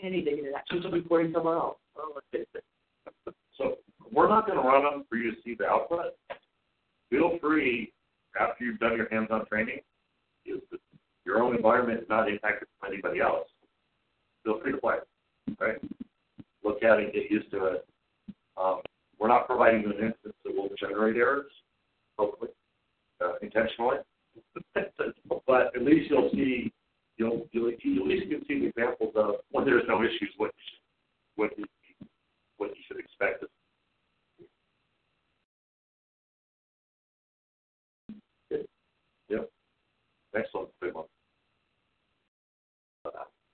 [0.01, 1.77] Anything that actually reporting somewhere else.
[1.95, 2.63] Well, let's face it.
[3.57, 3.77] So
[4.11, 6.15] we're not going to run them for you to see the output.
[7.09, 7.91] Feel free,
[8.39, 9.79] after you've done your hands-on training,
[11.25, 13.47] your own environment is not impacted by anybody else.
[14.43, 14.95] Feel free to play,
[15.59, 15.77] right?
[16.63, 17.87] Look at it, get used to it.
[18.57, 18.81] Um,
[19.19, 21.51] we're not providing you an instance that will generate errors,
[22.17, 22.51] hopefully,
[23.23, 23.97] uh, intentionally.
[25.47, 26.71] but at least you'll see,
[27.17, 30.51] you'll, you'll, you at least can see the examples of when there's no issues, what
[30.57, 30.79] you should,
[31.35, 31.65] what you,
[32.57, 33.43] what you should expect.
[39.29, 39.49] Yep.
[40.35, 40.69] Excellent.
[40.81, 41.05] Good one.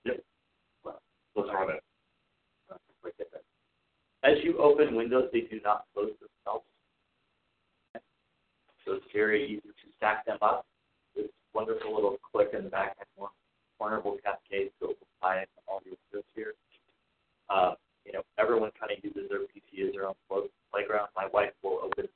[0.04, 0.22] Yep.
[1.36, 1.82] Let's run it.
[4.22, 6.64] As you open windows, they do not close themselves.
[8.84, 10.66] So it's very easy to stack them up.
[11.54, 13.06] Wonderful little click in the back end
[14.04, 16.54] will cascade to apply all your windows here.
[17.48, 17.74] Uh,
[18.04, 20.14] you know, everyone kind of uses their PC as their own
[20.72, 21.08] playground.
[21.16, 22.08] My wife will open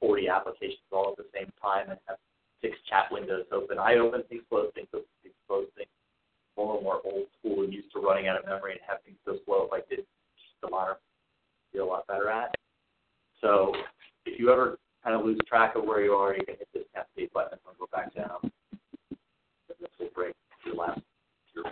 [0.00, 2.18] 40 applications all at the same time and have
[2.60, 3.78] six chat windows open.
[3.78, 5.90] I open things, close things, open things, close things.
[6.56, 9.16] More and more old school and used to running out of memory and have things
[9.24, 9.68] so slow.
[9.68, 10.04] If I did
[10.36, 10.96] just the modern,
[11.72, 12.54] be a lot better at.
[13.40, 13.72] So
[14.26, 16.84] if you ever kind of lose track of where you are, you can hit this
[16.94, 18.52] cascade button and go back down.
[20.16, 20.34] And this
[20.64, 21.00] will bring your last,
[21.54, 21.64] your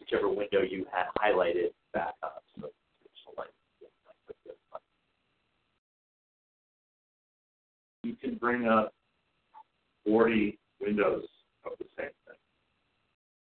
[0.00, 2.42] whichever window you had highlighted back up.
[2.60, 3.48] So it's like,
[8.02, 8.92] You can bring up
[10.04, 11.24] 40 windows
[11.64, 12.36] of the same thing.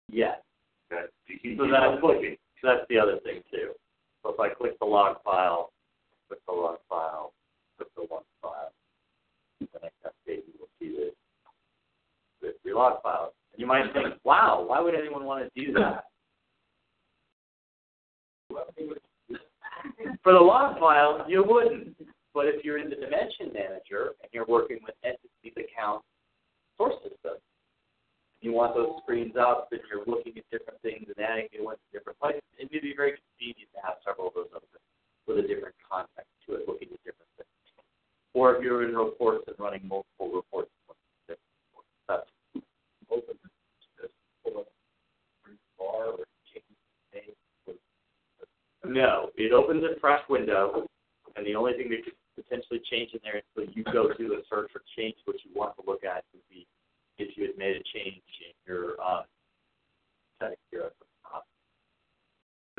[0.09, 0.35] yeah.
[0.91, 1.05] Okay?
[1.27, 2.37] You can So keep that's clicking.
[2.61, 3.71] So that's the other thing too.
[4.23, 5.71] So if I click the log file,
[6.27, 7.33] click the log file,
[7.77, 8.71] click the log file,
[9.59, 11.13] the next cascade you will see this
[12.67, 13.16] the log files.
[13.57, 16.03] You might think, wow, why would anyone want to do that?
[20.23, 21.95] For the log file, you wouldn't.
[22.33, 26.03] But if you're in the dimension manager and you're working with entities account
[26.77, 27.41] source systems,
[28.41, 31.79] you want those screens up and you're looking at different things and adding new ones
[31.89, 34.69] in different places, it may be very convenient to have several of those open
[35.25, 37.49] with a different context to it, looking at different things.
[38.37, 40.69] Or if you're in reports and running multiple reports,
[42.07, 42.29] that's
[43.09, 43.35] open
[43.99, 44.67] just pull up
[45.77, 46.63] bar or change
[47.11, 47.33] the name.
[48.97, 50.89] No, it opens a fresh window,
[51.35, 54.41] and the only thing that could potentially change in there until you go through the
[54.49, 56.65] search or change what you want to look at would be
[57.21, 59.29] if you had made a change in your um,
[60.41, 61.45] setting here at the top.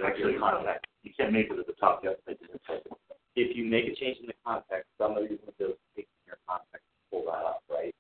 [0.03, 0.87] Actually, Your contact.
[1.07, 2.19] you can't make it at the top yet.
[2.27, 2.91] I didn't say it.
[3.39, 6.83] If you make a change in the context, some of these windows take your context
[6.83, 7.95] and pull that up, right?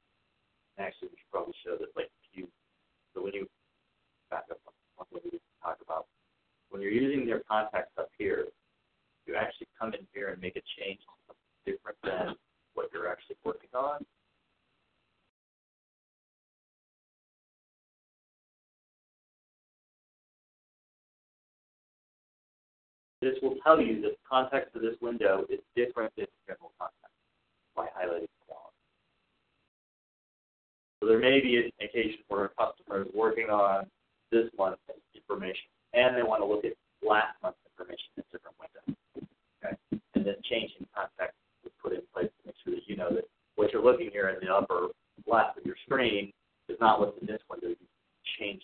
[0.74, 2.50] And actually, we should probably show that, like, if you,
[3.14, 3.46] so when you
[4.30, 4.58] back up
[4.98, 6.10] on one we talk about,
[6.78, 8.46] when you're using their context up here,
[9.26, 11.00] you actually come in here and make a change
[11.66, 12.36] different than
[12.74, 14.04] what you're actually working on.
[23.20, 27.10] This will tell you that the context of this window is different than general context
[27.74, 28.54] by highlighting the.
[31.00, 33.86] So there may be an occasion where a customer is working on
[34.30, 34.74] this one
[35.14, 38.82] information and they want to look at last month's information in a different window.
[39.62, 39.74] Okay?
[40.14, 43.24] And then changing context is put in place to make sure that you know that
[43.56, 44.88] what you're looking here in the upper
[45.26, 46.32] left of your screen
[46.68, 47.68] is not what's in this window.
[47.68, 47.88] You
[48.38, 48.62] change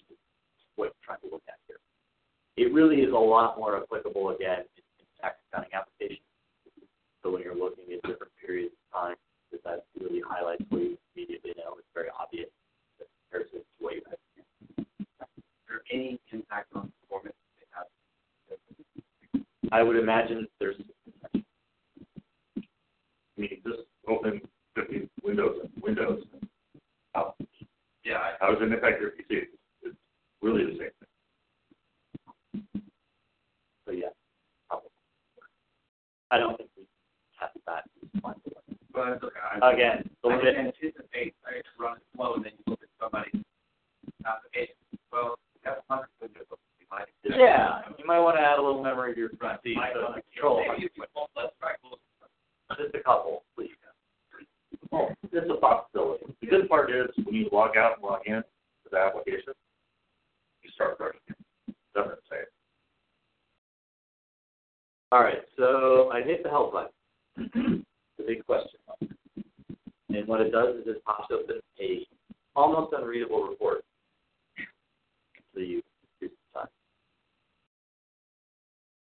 [0.76, 1.80] what you're trying to look at here.
[2.56, 6.26] It really is a lot more applicable again in, in tax accounting applications.
[7.22, 9.16] So when you're looking at different periods of time,
[9.50, 11.74] that that really highlights what you immediately know.
[11.78, 12.50] It's very obvious
[13.00, 14.18] in comparison to what you have.
[15.74, 17.86] There any impact on performance they have
[19.72, 20.76] I would imagine there's
[21.34, 21.40] I
[23.36, 24.40] mean, just open
[24.76, 26.22] 50 windows and windows.
[27.12, 27.34] How,
[28.04, 29.48] Yeah, I- how does it affect your PC?
[29.82, 29.96] It's
[30.40, 30.90] really the same
[32.62, 32.76] thing.
[33.86, 34.10] so yeah.
[34.68, 34.90] probably.
[36.30, 36.84] I don't think we
[37.40, 37.90] have that.
[38.92, 39.20] but
[39.60, 39.72] I.
[39.72, 43.42] Again, I can anticipate, I just run slow, and then you look at somebody's
[44.24, 44.76] application,
[45.10, 47.08] well, you hundred windows, open, you might.
[47.24, 50.20] yeah, you might want to add a little memory to your front PC might to
[50.32, 50.62] control.
[50.68, 51.04] Maybe you can
[51.36, 51.78] less track,
[52.76, 53.70] Just a couple, please.
[54.90, 56.36] Well, it's a possibility.
[56.40, 59.54] The good part is when you log out and log in to the application,
[60.62, 61.36] you start running it.
[61.94, 62.52] Doesn't say it.
[65.10, 67.84] All right, so I hit the help button.
[68.18, 69.12] the big question mark.
[70.10, 72.06] And what it does is it pops open a
[72.56, 73.83] almost unreadable report.
[75.54, 75.82] So you use
[76.20, 76.68] the time.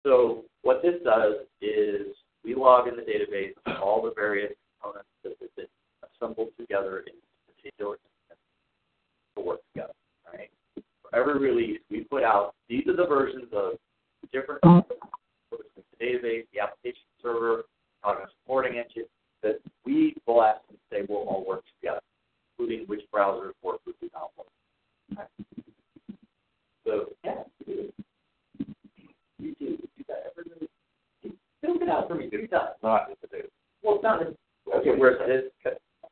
[0.05, 5.33] So what this does is we log in the database all the various components that
[5.39, 5.65] have been
[6.03, 8.39] assembled together in this particular instance
[9.35, 9.93] to work together.
[10.31, 10.49] Right?
[10.75, 13.73] For every release, we put out these are the versions of
[14.31, 14.93] different mm-hmm.
[15.51, 17.63] the database, the application server,
[18.03, 19.05] our supporting engine,
[19.41, 22.01] that we will ask and say will all work together,
[22.57, 24.47] including which browsers work, which do not work.
[25.13, 25.62] Okay.
[26.85, 27.93] So, yeah, you do.
[29.39, 29.65] You do.
[29.65, 30.67] You got everything.
[31.61, 32.75] Build it out for me three times.
[32.83, 33.47] Not in the data.
[33.83, 34.21] Well, it's not.
[34.21, 35.51] Okay, where's this?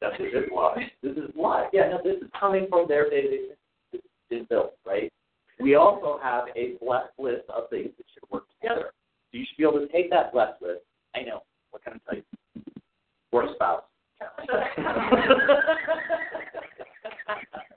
[0.01, 0.77] That's this is live.
[1.03, 1.67] This is live.
[1.73, 3.55] Yeah, no, this is coming from their database.
[3.91, 4.01] This
[4.31, 5.11] is built, right?
[5.59, 8.91] We also have a blessed list of things that should work together.
[9.31, 10.81] So you should be able to take that blessed list.
[11.15, 11.43] I know.
[11.69, 12.23] What can I tell you?
[13.31, 13.83] Or a spouse.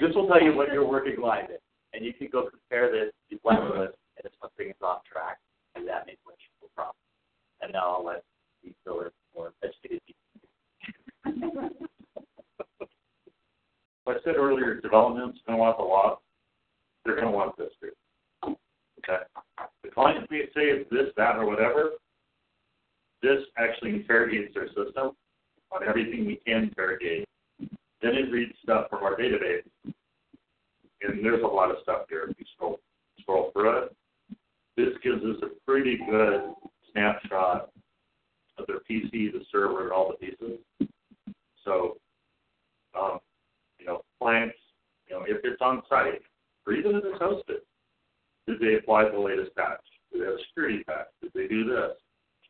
[0.00, 1.60] this will tell you what you're working live is,
[1.92, 5.38] and you can go compare this to blessed list, and if something is off track,
[5.76, 6.96] do that maybe when you problem.
[7.60, 8.22] And now I'll let
[8.62, 11.70] you fill in more educated people.
[14.06, 16.20] I said earlier, development's going to want the law.
[17.04, 17.90] They're going to want this too.
[18.44, 19.22] Okay.
[19.82, 21.90] The client may say it's this, that, or whatever.
[23.22, 25.12] This actually interrogates their system
[25.72, 27.26] on everything we can interrogate.
[28.04, 29.64] Then it reads stuff from our database.
[31.00, 32.26] And there's a lot of stuff here.
[32.28, 32.78] If you scroll,
[33.18, 33.96] scroll through it,
[34.76, 36.52] this gives us a pretty good
[36.92, 37.70] snapshot
[38.58, 40.60] of their PC, the server, and all the pieces.
[41.64, 41.96] So,
[42.98, 43.20] um,
[43.78, 44.56] you know, clients,
[45.08, 46.20] you know, if it's on site,
[46.66, 47.64] or even if it's hosted,
[48.46, 49.80] did they apply the latest patch?
[50.12, 51.06] Did they have a security patch?
[51.22, 51.92] Did they do this?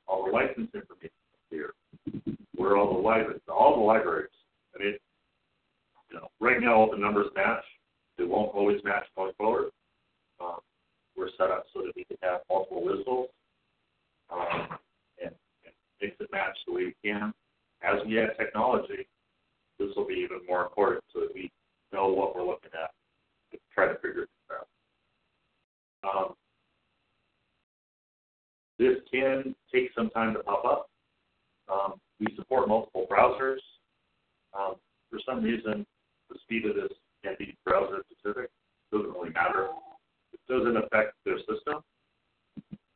[0.08, 1.74] All the license information is here.
[2.56, 3.40] Where all the libraries?
[3.48, 4.30] All the libraries.
[4.74, 4.94] I mean,
[6.14, 7.64] you know, right now all the numbers match.
[8.16, 9.70] They won't always match going forward.
[10.40, 10.58] Um,
[11.16, 13.28] we're set up so that we can have multiple whistles
[14.30, 14.68] um,
[15.20, 15.34] and,
[15.64, 17.32] and mix and match the way we can.
[17.82, 19.08] As we add technology,
[19.78, 21.50] this will be even more important so that we
[21.92, 22.90] know what we're looking at
[23.50, 24.68] to try to figure this out.
[26.08, 26.34] Um,
[28.78, 30.90] this can take some time to pop up.
[31.68, 33.58] Um, we support multiple browsers.
[34.56, 34.76] Um,
[35.10, 35.84] for some reason,
[36.34, 36.92] the speed of this
[37.24, 38.50] can be browser specific.
[38.92, 39.68] Doesn't really matter.
[40.32, 41.80] It doesn't affect their system.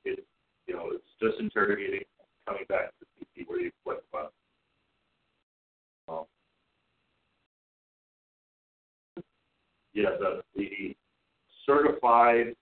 [0.05, 0.27] It,
[0.67, 2.03] you know, it's just interrogating,
[2.47, 4.29] coming back to the PC where you click button.
[6.09, 6.25] Um,
[9.95, 10.97] yeah, the, the
[11.65, 12.55] certified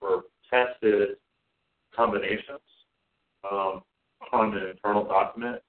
[0.00, 1.16] or tested
[1.94, 2.60] combinations
[3.50, 3.82] um,
[4.32, 5.62] on an internal document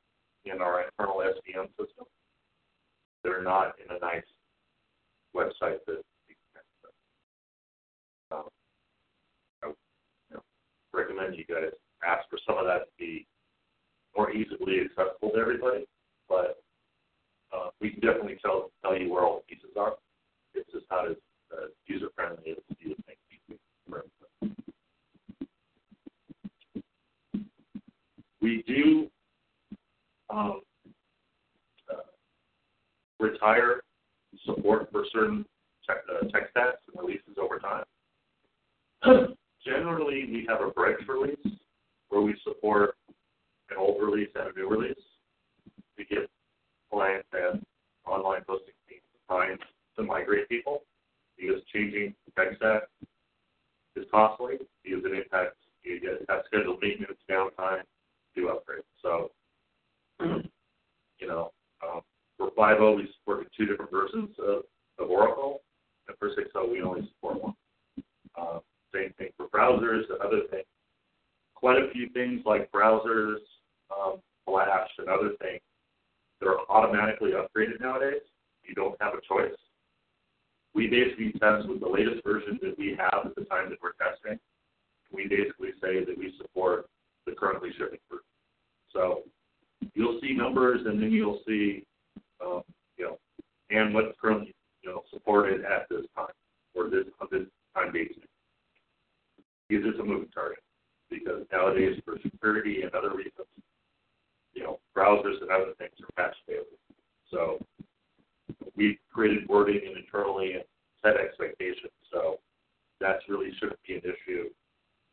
[0.45, 2.05] in our internal SVN system.
[3.23, 4.23] They're not in a nice
[5.37, 6.35] website that you
[8.31, 8.43] um,
[9.63, 9.75] I you
[10.33, 10.41] know,
[10.93, 11.71] recommend you guys
[12.05, 13.25] ask for some of that to be
[14.15, 15.85] more easily accessible to everybody.
[16.27, 16.57] But
[17.53, 19.93] uh, we can definitely tell tell you where all the pieces are.
[20.55, 21.17] It's just not as
[21.53, 23.17] uh, user friendly as you would think.
[28.41, 29.09] We do
[30.29, 30.61] um,
[31.89, 31.95] uh,
[33.19, 33.81] retire
[34.67, 35.45] support for certain
[35.85, 37.85] tech, uh, tech stacks and releases over time.
[39.65, 41.59] Generally, we have a bridge release
[42.09, 42.95] where we support
[43.69, 44.95] an old release and a new release.
[45.97, 46.23] We give
[46.91, 47.65] clients and
[48.05, 49.57] online hosting teams time
[49.97, 50.83] to migrate people
[51.37, 52.83] because changing tech stack
[53.95, 57.81] is costly because it impacts you get have scheduled maintenance, downtime,
[58.35, 58.83] do upgrades.
[59.01, 59.31] So,
[60.19, 61.51] you know,
[61.81, 62.01] um,
[62.37, 64.63] for 5.0, we support two different versions of,
[64.99, 65.61] of Oracle,
[66.07, 67.53] and for 6.0, we only support one.
[68.39, 68.59] Uh,
[68.93, 70.65] Same thing for browsers and other things.
[71.55, 73.37] Quite a few things like browsers,
[73.91, 75.61] um, Flash, and other things
[76.39, 78.21] that are automatically upgraded nowadays.
[78.63, 79.57] You don't have a choice.
[80.75, 83.93] We basically test with the latest version that we have at the time that we're
[83.93, 84.39] testing.
[85.11, 86.87] We basically say that we support
[87.25, 88.23] the currently shipping version.
[88.93, 89.23] So
[89.95, 91.86] you'll see numbers, and then you'll see,
[92.45, 92.61] um,
[92.97, 93.17] you know,
[93.69, 96.33] and what's currently you know supported at this time
[96.75, 98.23] or this on this time basis.
[99.67, 100.59] Because it's a moving target.
[101.09, 103.47] Because nowadays, for security and other reasons,
[104.53, 106.63] you know, browsers and other things are patch daily.
[107.31, 107.59] So
[108.75, 110.63] we've created wording and internally and
[111.03, 111.91] set expectations.
[112.11, 112.39] So
[112.99, 114.49] that really shouldn't be an issue.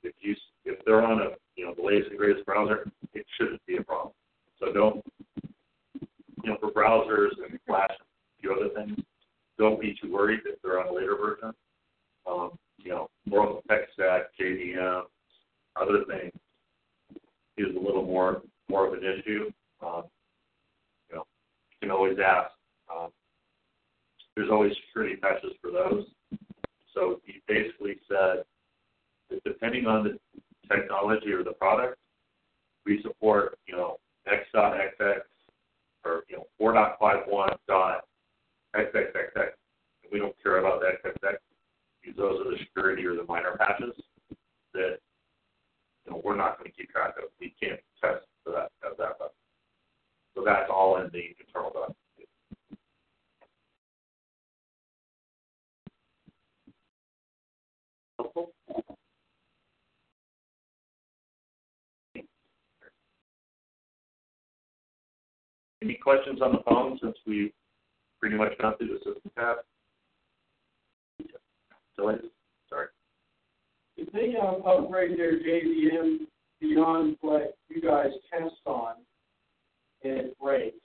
[0.03, 3.65] If you if they're on a you know the latest and greatest browser, it shouldn't
[3.67, 4.13] be a problem.
[4.59, 5.05] So don't
[6.45, 8.99] you know for browsers and Flash a few other things,
[9.59, 11.53] don't be too worried if they're on a later version.
[12.29, 15.03] Um, you know, more of the tech stack, JVM,
[15.81, 16.33] other things
[17.57, 19.51] is a little more more of an issue.
[19.83, 20.05] Um,
[21.09, 21.25] you know,
[21.71, 22.51] you can always ask.
[22.95, 23.09] Um,
[24.37, 26.07] there's always security patches for those.
[26.93, 28.45] So he basically said
[29.31, 30.19] that depending on the
[30.75, 31.97] technology or the product,
[32.85, 35.21] we support, you know, X.XX
[36.05, 38.05] or, you know, 4.51 dot
[38.77, 39.51] XXXX.
[40.13, 41.37] We don't care about the XXX
[42.03, 43.95] because those are the security or the minor patches
[44.75, 44.99] that,
[46.05, 47.31] you know, we're not going to keep track of.
[47.41, 49.35] We can't test for that at that level.
[50.35, 51.97] So that's all in the internal document.
[58.19, 58.54] Helpful?
[65.85, 67.53] Any questions on the phone since we've
[68.19, 69.57] pretty much gone through the system tab?
[71.95, 72.17] Sorry.
[73.99, 76.21] If they uh, upgrade their JVM
[76.59, 78.95] beyond what you guys test on
[80.03, 80.77] and it breaks,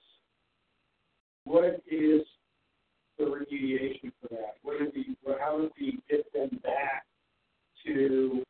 [1.46, 2.22] what is
[3.18, 4.56] the remediation for that?
[4.64, 7.06] What do we, how do we get them back
[7.86, 8.44] to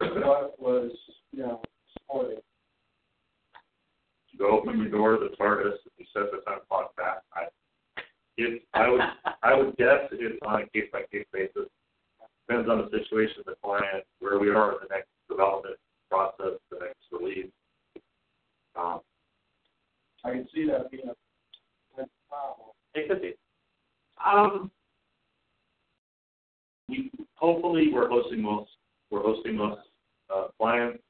[0.00, 0.92] what was,
[1.32, 1.60] you know,
[1.94, 2.42] supported?
[4.38, 7.22] You go open the door of the TARDIS and you set the time clock back.
[7.32, 7.46] I,
[8.36, 9.00] it, I would,
[9.42, 11.68] I would guess it's on a case by case basis.
[12.48, 15.76] Depends on the situation, of the client, where we are in the next development
[16.10, 17.50] process, the next release.
[18.74, 19.00] Um,
[20.24, 22.68] I can see that being a a problem.
[22.94, 23.34] it could be.
[24.24, 24.70] Um,
[26.88, 28.70] we hopefully we're hosting most
[29.10, 29.80] we're hosting most
[30.34, 31.02] uh, clients.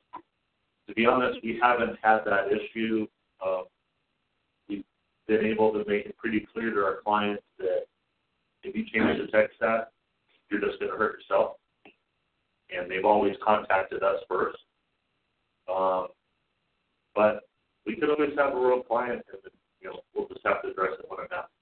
[0.88, 3.06] To be honest, we haven't had that issue.
[3.44, 3.62] Uh,
[4.68, 4.84] we've
[5.26, 7.86] been able to make it pretty clear to our clients that
[8.62, 9.88] if you change the tech stack,
[10.50, 11.56] you're just going to hurt yourself.
[12.70, 14.58] And they've always contacted us first.
[15.72, 16.08] Um,
[17.14, 17.48] but
[17.86, 19.40] we could always have a real client, and
[19.80, 21.52] you know we'll just have to address it when it happens.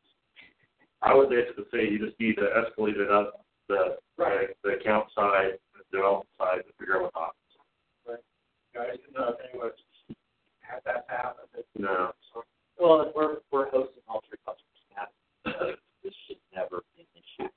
[1.02, 4.48] I would basically say you just need to escalate it up the Right.
[4.62, 8.22] the, the account side, the development side, to figure out what happens.
[8.74, 9.70] Guys, uh, anyway,
[10.68, 11.44] have that happen.
[11.78, 12.12] No.
[12.78, 15.74] Well, we're we're hosting all three customers now.
[16.04, 17.50] This should never be an issue.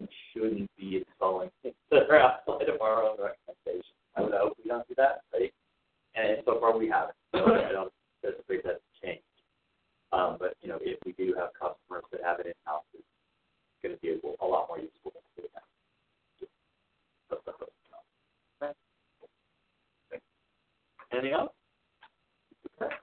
[0.00, 3.92] We shouldn't be installing things that are outside of our own recommendation.
[4.16, 5.52] I would hope we don't do that, right?
[6.14, 7.14] And so far we haven't.
[7.36, 7.92] So I don't
[8.24, 9.22] anticipate that to change.
[10.12, 13.04] Um, but you know, if we do have customers that have it in house, it's
[13.82, 15.68] going to be a, a lot more useful than doing that.
[16.40, 16.52] Just
[17.30, 18.68] let the host know.
[18.68, 20.22] Okay.
[21.12, 21.52] Anything else?
[22.80, 22.94] Okay.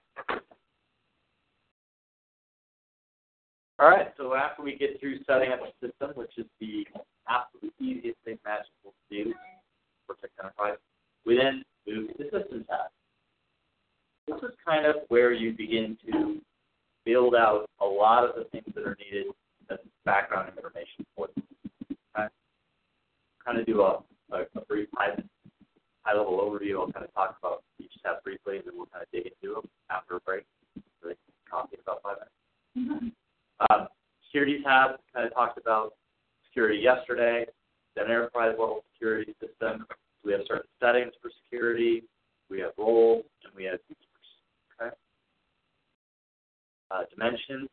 [3.78, 6.88] All right, so after we get through setting up the system, which is the
[7.28, 9.34] absolute easiest thing imaginable to do
[10.08, 10.78] for Tech Enterprise,
[11.26, 12.88] we then move to the system tab.
[14.28, 16.40] This is kind of where you begin to
[17.06, 19.28] build out a lot of the things that are needed
[19.70, 21.44] as background information for them.
[22.18, 22.28] Okay?
[23.44, 24.00] Kind of do a,
[24.32, 25.22] a, a brief high,
[26.04, 26.80] high level overview.
[26.80, 29.56] I'll kind of talk about each tab briefly, and then we'll kind of dig into
[29.56, 30.46] them after a break.
[30.76, 32.32] So they can copy in about five minutes.
[32.78, 33.08] Mm-hmm.
[33.60, 33.88] Um,
[34.28, 35.94] security tab kind of talked about
[36.48, 37.46] security yesterday,
[37.96, 39.86] then enterprise level security system.
[40.24, 42.04] We have certain settings for security.
[42.50, 43.80] We have roles and we have.
[44.82, 44.94] Okay.
[46.92, 47.70] Uh, dimensions,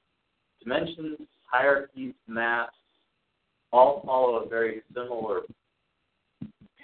[0.63, 1.19] dimensions,
[1.51, 2.77] hierarchies, maps,
[3.73, 5.43] all follow a very similar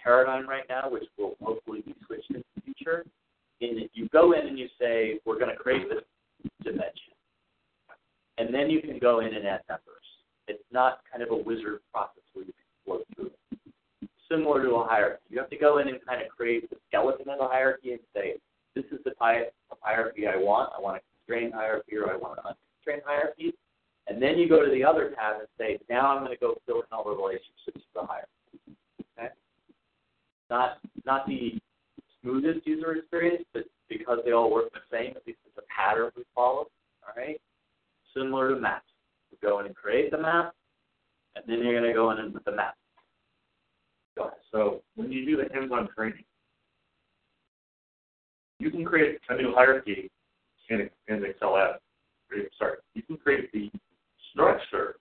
[0.03, 3.05] paradigm right now, which will hopefully be switched in the future.
[3.61, 6.05] In that you go in and you say, we're going to create this
[6.62, 7.17] dimension
[8.39, 10.07] and then you can go in and add numbers.
[10.47, 14.11] It's not kind of a wizard process where you can flow through it.
[14.30, 15.22] similar to a hierarchy.
[15.30, 18.01] You have to go in and kind of create the skeleton of a hierarchy and
[18.14, 18.34] say,
[18.74, 20.70] this is the type of hierarchy I want.
[20.76, 23.53] I want a constrained hierarchy or I want an unconstrained hierarchy.
[24.07, 26.57] And then you go to the other tab and say, now I'm going to go
[26.66, 28.78] fill in all the relationships to the hierarchy.
[29.18, 29.34] Okay?
[30.49, 31.59] Not not the
[32.22, 36.11] smoothest user experience, but because they all work the same, at least it's a pattern
[36.16, 36.68] we follow.
[37.05, 37.41] All right?
[38.18, 38.90] Similar to maps.
[39.30, 40.52] You go in and create the map,
[41.36, 42.74] and then you're going to go in and put the map.
[44.50, 46.24] So when you do the hands-on training,
[48.58, 50.10] you can create a new hierarchy
[50.70, 52.46] in, in Excel add-in.
[52.58, 53.70] Sorry, you can create the
[54.32, 54.96] structure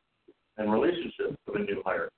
[0.58, 2.14] and relationship of a new hierarchy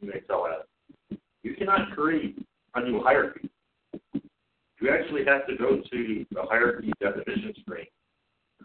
[0.00, 1.18] in Excel add-in.
[1.42, 2.38] You cannot create
[2.74, 3.50] a new hierarchy.
[4.80, 7.86] You actually have to go to the hierarchy definition screen,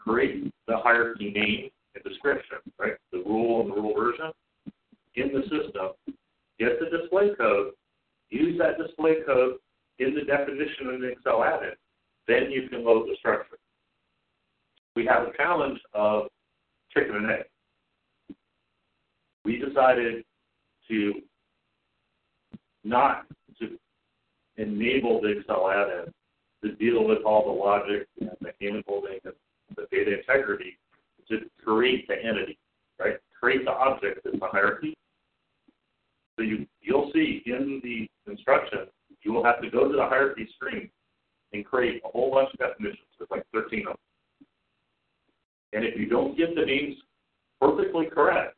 [0.08, 2.94] create the hierarchy name and description, right?
[3.12, 4.32] The rule and the rule version
[5.16, 5.90] in the system,
[6.60, 7.74] get the display code,
[8.30, 9.56] use that display code
[10.00, 11.72] in the definition in Excel add-in,
[12.28, 13.58] then you can load the structure.
[14.96, 16.28] We have a challenge of
[16.94, 17.46] chicken and egg.
[19.44, 20.24] We decided
[20.88, 21.14] to
[22.84, 23.26] not
[23.60, 23.78] to
[24.58, 26.14] enable the Excel add-in
[26.64, 29.34] to deal with all the logic and the hand holding and
[29.76, 30.78] the data integrity
[31.30, 32.58] to create the entity,
[33.00, 33.18] right?
[33.40, 34.96] Create the object as the hierarchy.
[36.38, 38.88] So you you'll see in the instruction
[39.24, 40.90] you will have to go to the hierarchy screen
[41.54, 43.08] and create a whole bunch of definitions.
[43.18, 43.96] There's like 13 of them.
[45.74, 46.96] And if you don't get the names
[47.60, 48.56] perfectly correct,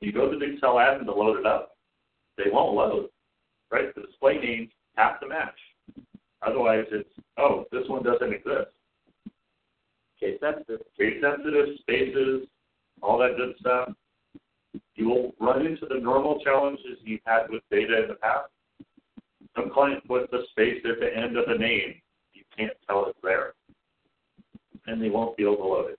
[0.00, 1.76] you go to the Excel add-in to load it up,
[2.36, 3.08] they won't load,
[3.70, 3.94] right?
[3.94, 5.58] The display names have to match.
[6.46, 8.70] Otherwise, it's, oh, this one doesn't exist.
[10.20, 10.80] Case sensitive.
[10.98, 12.48] Case sensitive, spaces,
[13.02, 13.92] all that good stuff.
[14.94, 18.50] You will run into the normal challenges you've had with data in the past.
[19.56, 21.94] Some client puts a space at the end of the name.
[22.34, 23.54] You can't tell it's there.
[24.86, 25.98] And they won't be able to load it.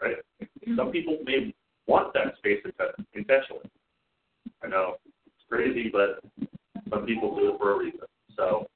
[0.00, 0.16] Right?
[0.42, 0.76] Mm-hmm.
[0.76, 1.54] Some people may
[1.86, 2.62] want that space
[3.14, 3.70] intentionally.
[4.62, 4.96] I know
[5.26, 6.20] it's crazy, but
[6.90, 8.00] some people do it for a reason.
[8.36, 8.66] So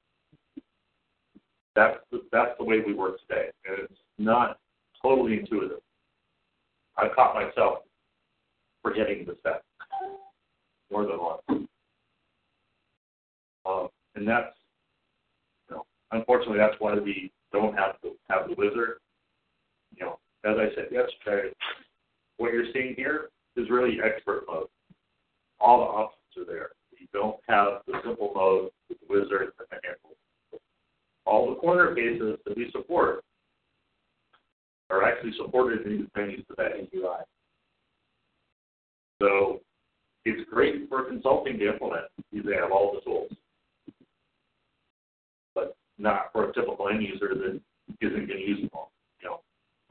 [1.75, 4.59] that's the, that's the way we work today, and it's not
[5.01, 5.79] totally intuitive.
[6.97, 7.79] I caught myself
[8.83, 9.63] forgetting the step
[10.91, 11.67] more than once,
[13.65, 14.55] um, and that's
[15.69, 18.97] you know, unfortunately that's why we don't have to have the wizard.
[19.95, 21.53] You know, as I said yesterday,
[22.37, 24.67] what you're seeing here is really expert mode.
[25.59, 26.69] All the options are there.
[26.91, 30.17] You don't have the simple mode with the wizard and the handle.
[31.25, 33.23] All the corner cases that we support
[34.89, 36.87] are actually supported in these venues today.
[36.95, 37.23] UI.
[39.21, 39.61] So
[40.25, 43.31] it's great for consulting to implement because they have all the tools,
[45.53, 47.59] but not for a typical end user that
[48.01, 48.91] isn't going to use them all.
[49.21, 49.41] You know,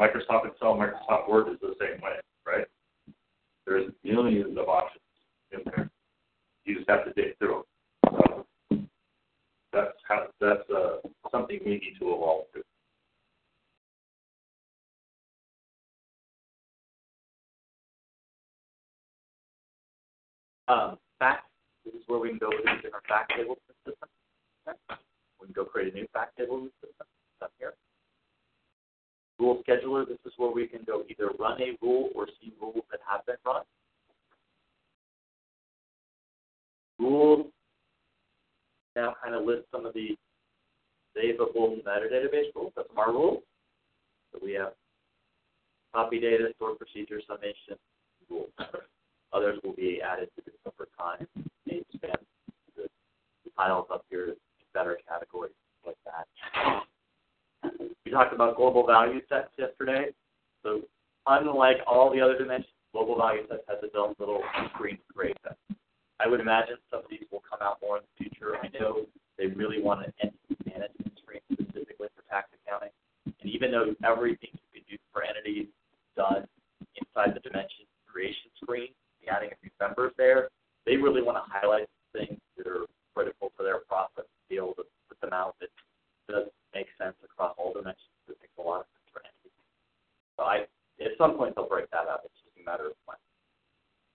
[0.01, 2.67] Microsoft Excel, Microsoft Word is the same way, right?
[3.67, 5.03] There's millions of options
[5.53, 5.91] in there.
[6.65, 7.65] You just have to dig through
[8.13, 8.45] them.
[8.71, 8.79] So
[9.73, 10.97] that's how that's uh,
[11.31, 12.45] something we need to evolve
[20.69, 21.47] Um, fact,
[21.85, 24.09] this is where we can go with different fact the system.
[25.41, 27.07] We can go create a new fact table system.
[27.41, 27.75] Up here.
[29.39, 32.83] Rule scheduler, this is where we can go either run a rule or see rules
[32.91, 33.63] that have been run.
[36.99, 37.47] Rules
[38.97, 40.17] now kind of list some of the
[41.17, 42.73] savable metadatabase rules.
[42.75, 43.43] That's our rules.
[44.33, 44.73] So we have
[45.95, 47.79] copy data, store procedure, summation,
[48.29, 48.51] rules.
[49.33, 51.27] Others will be added to this over time.
[51.67, 52.13] Name span,
[52.77, 52.89] the,
[53.57, 54.35] tiles up here
[54.75, 55.53] better categories,
[55.85, 56.27] like that.
[58.05, 60.11] We talked about global value sets yesterday.
[60.63, 60.83] So
[61.27, 64.43] unlike all the other dimensions, global value sets has its own little
[64.75, 65.55] screen create them.
[66.21, 68.57] I would imagine some of these will come out more in the future.
[68.57, 69.07] I know
[69.37, 72.91] they really want an entity management screen specifically for tax accounting.
[73.27, 76.47] And even though everything you can do for entities is done
[76.95, 78.89] inside the dimension creation screen,
[79.29, 80.49] adding a few members there,
[80.87, 84.75] they really want to highlight things that are critical to their process to be able
[84.75, 85.69] to put them out that
[86.29, 88.13] does make sense across all dimensions.
[88.29, 89.65] It makes a lot of sense for entities.
[90.37, 90.65] So I,
[91.03, 92.23] at some point they'll break that up.
[92.25, 93.19] It's just a matter of when.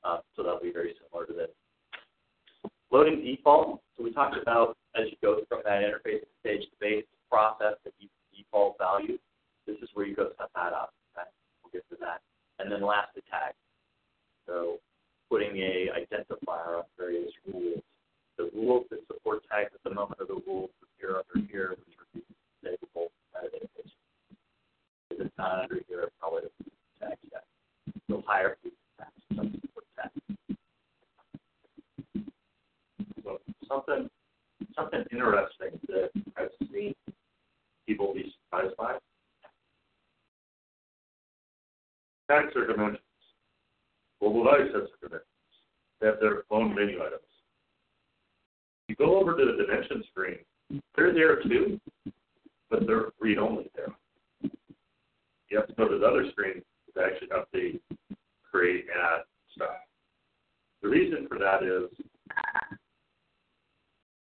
[0.04, 1.52] Uh, so that'll be very similar to this.
[2.92, 3.82] Loading default.
[3.98, 7.92] So we talked about as you go from that interface stage to base process, the
[8.36, 9.18] default value.
[9.66, 10.94] This is where you go set that up.
[11.18, 11.28] Okay?
[11.64, 12.22] We'll get to that.
[12.60, 13.54] And then lastly, tag.
[14.46, 14.78] So
[15.34, 17.82] putting a identifier on various rules
[18.38, 21.96] the rules that support tags at the moment of the rules appear under here, which
[21.98, 22.22] are
[22.64, 23.68] metadata.
[25.10, 27.46] If it's not under here, it probably doesn't tag yet.
[28.10, 28.58] So higher
[29.00, 30.38] tags don't support tags.
[33.24, 34.10] So something,
[34.76, 36.94] something interesting that I've seen
[37.88, 38.98] people be surprised by.
[42.30, 43.00] Tags are dimensions.
[44.24, 45.28] Global value sets are dimensions.
[46.00, 47.28] They have their own menu items.
[48.88, 50.38] You go over to the dimension screen,
[50.96, 51.78] they're there too,
[52.70, 53.94] but they're read only there.
[55.50, 56.62] You have to go to the other screen
[56.96, 57.82] to actually update,
[58.50, 59.76] create, add stuff.
[60.82, 61.90] The reason for that is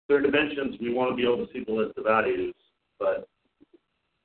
[0.09, 2.57] their dimensions, we want to be able to see the list of values,
[2.99, 3.29] but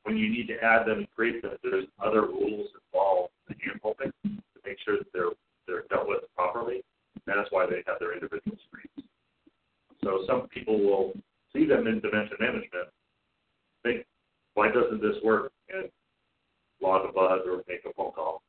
[0.02, 3.80] when you need to add them and create them, there's other rules involved in hand
[3.84, 5.30] holding to make sure that they're
[5.70, 6.82] they're dealt with properly.
[7.16, 9.10] And that's why they have their individual screens.
[10.04, 11.14] So some people will
[11.54, 12.90] see them in dimension management,
[13.84, 14.06] think,
[14.54, 15.52] why doesn't this work?
[15.70, 15.90] And
[16.82, 18.42] log a buzz or make a phone call.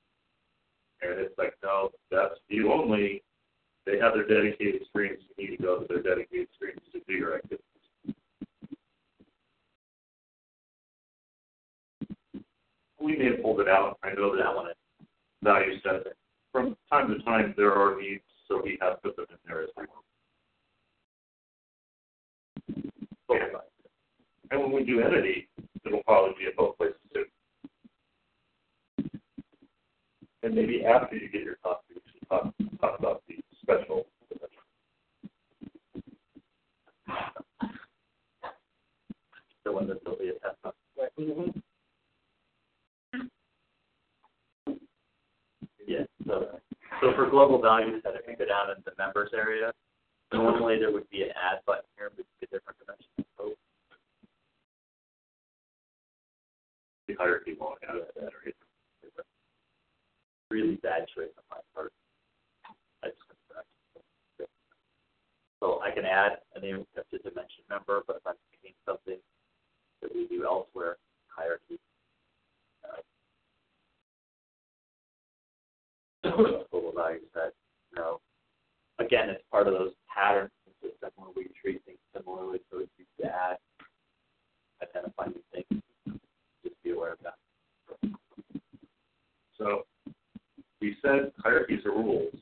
[1.02, 3.22] And it's like, no, that's view only.
[3.86, 5.18] They have their dedicated screens.
[5.36, 7.64] You need to go to their dedicated screens to do your activities.
[13.00, 13.98] We may have pulled it out.
[14.02, 14.76] I know that one is
[15.42, 16.12] value setting.
[16.52, 19.68] From time to time, there are needs, so we have put them in there as
[19.76, 19.86] well.
[23.30, 23.58] Yeah.
[24.50, 25.48] And when we do entity,
[25.86, 27.24] it'll probably be in both places too.
[30.42, 34.06] And maybe after you get your coffee, we should talk, talk about the special.
[39.64, 41.62] The one that there'll be a test on.
[45.90, 46.46] Yeah, so,
[47.02, 49.72] so for global values, that if you go down in the members area,
[50.32, 53.26] normally there would be an add button here, but it's a different dimension.
[53.40, 53.58] Oh,
[57.08, 58.54] The hierarchy won't have that or
[60.48, 61.92] really bad choice on my part.
[63.02, 63.18] I just.
[65.58, 69.18] So I can add a name the dimension member, but if I'm picking something
[70.02, 70.98] that we do elsewhere,
[71.34, 71.80] hierarchy.
[72.84, 73.02] uh,
[76.22, 77.54] Global value set,
[77.96, 78.20] no.
[78.98, 82.78] Again, it's part of those patterns in the system where we treat things similarly, so
[82.80, 83.56] it's easy to add,
[84.82, 85.82] identify new things,
[86.62, 87.38] just be aware of that.
[89.56, 89.86] So
[90.80, 92.34] we said hierarchies are rules,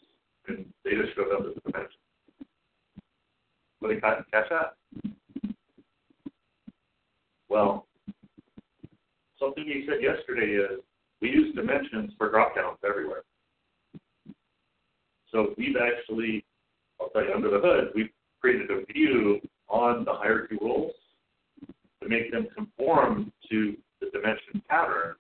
[0.49, 2.01] and data showed up as a dimension.
[3.79, 4.74] What did catch that?
[7.49, 7.87] Well,
[9.39, 10.81] something you said yesterday is
[11.20, 13.22] we use dimensions for drop downs everywhere.
[15.33, 16.45] So we've actually,
[17.01, 18.11] I'll tell you under the hood, we've
[18.41, 20.95] created a view on the hierarchy rules
[22.03, 25.14] to make them conform to the dimension pattern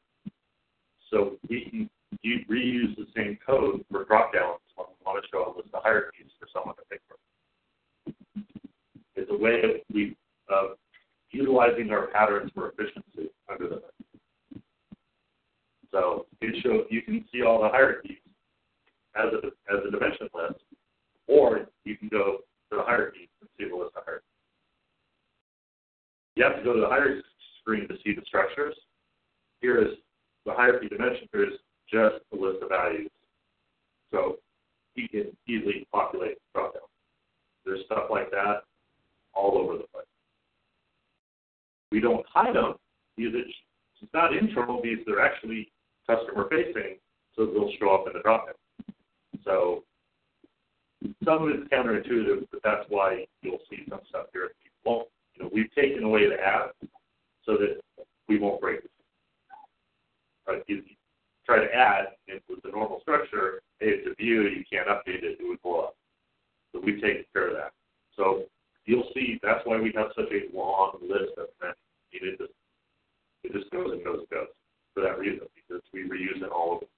[1.10, 1.90] so we can
[2.24, 4.60] reuse the same code for drop downs
[5.08, 8.14] want to show a list of hierarchies for someone to pick from.
[9.16, 10.16] It's a way of we
[10.50, 10.76] of
[11.30, 14.62] utilizing our patterns for efficiency under the hood.
[15.90, 18.18] So it shows you can see all the hierarchies
[19.18, 20.60] as a as a dimension list,
[21.26, 22.38] or you can go
[22.70, 24.24] to the hierarchy and see the list of hierarchies.
[26.36, 27.22] You have to go to the hierarchy
[27.60, 28.74] screen to see the structures.
[29.60, 29.98] Here is
[30.46, 31.28] the hierarchy dimension.
[31.32, 31.58] Here is
[31.90, 33.10] just the list of values.
[34.12, 34.38] So
[34.94, 36.88] you can easily populate dropdown.
[37.64, 38.62] There's stuff like that
[39.34, 40.06] all over the place.
[41.90, 42.74] We don't hide them
[43.16, 43.54] because it's,
[44.14, 45.72] not internal because they're actually
[46.08, 46.98] customer facing,
[47.34, 48.54] so they'll show up in the dropdown.
[49.48, 49.82] So
[51.24, 54.50] some of it's counterintuitive, but that's why you'll see some stuff here.
[54.84, 56.70] that you know, we've taken away the add
[57.46, 57.80] so that
[58.28, 58.90] we won't break it.
[60.46, 60.62] Right?
[60.66, 60.82] You
[61.46, 65.24] try to add it with the normal structure, hey, it's a view, you can't update
[65.24, 65.96] it, it would blow up.
[66.74, 67.72] So we've taken care of that.
[68.16, 68.42] So
[68.84, 71.74] you'll see that's why we have such a long list of things.
[72.12, 72.52] It just
[73.44, 74.48] it just goes and goes and goes
[74.92, 76.97] for that reason, because we reuse it all over the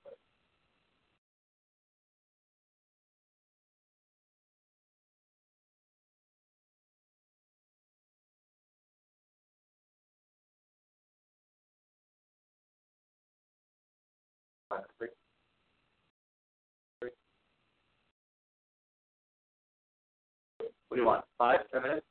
[20.90, 21.24] What do you want?
[21.38, 22.06] Five, ten minutes?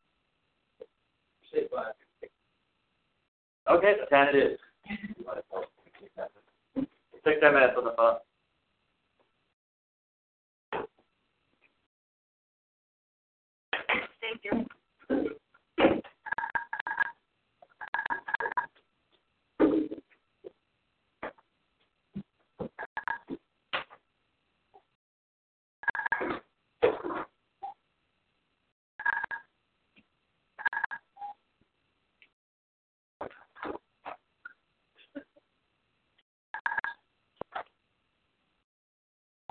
[1.53, 1.93] Say five.
[3.69, 4.59] Okay, ten it is.
[7.25, 8.15] Take ten minutes on the phone.
[14.21, 14.65] Thank you.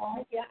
[0.00, 0.42] Oh, yeah.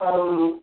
[0.00, 0.62] Um,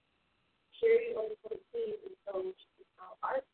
[0.81, 3.45] Sherry only put a team and so she's now art.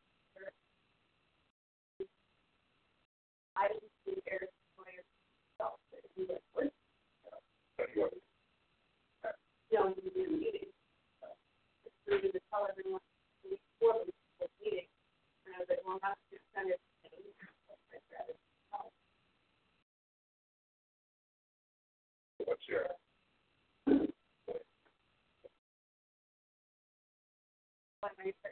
[3.60, 6.72] I didn't see Eric Moyer himself, but he was with.
[9.70, 10.72] He didn't meeting.
[11.20, 11.28] So
[11.84, 13.04] it's really to tell everyone
[13.44, 14.08] before
[14.40, 14.88] the meeting.
[15.44, 16.80] And I was like, well, that's just kind of.
[22.46, 22.88] What's your?
[28.08, 28.47] fundraiser.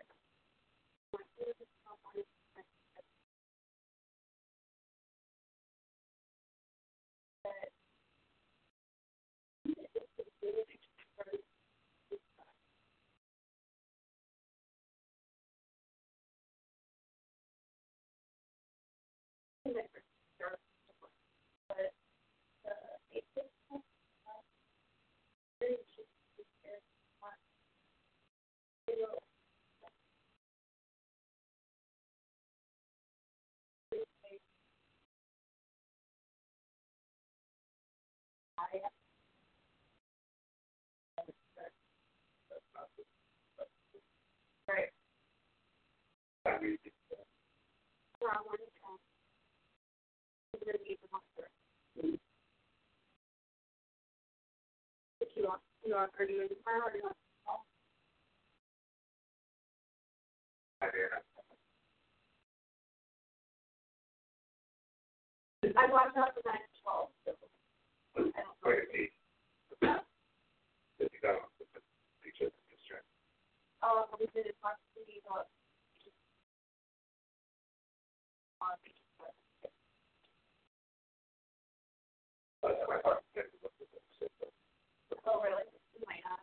[55.96, 57.16] Are you on?
[65.78, 67.10] I watched out for nine twelve.
[67.28, 67.32] Oh,
[68.16, 68.34] I don't
[69.82, 70.00] know.
[71.00, 71.66] If you got the
[72.24, 73.04] picture, it's right.
[73.84, 74.78] Oh, we did it but.
[82.62, 83.86] But I thought that was the
[84.18, 84.50] system.
[85.28, 85.64] Oh, really?
[85.94, 86.40] You might not.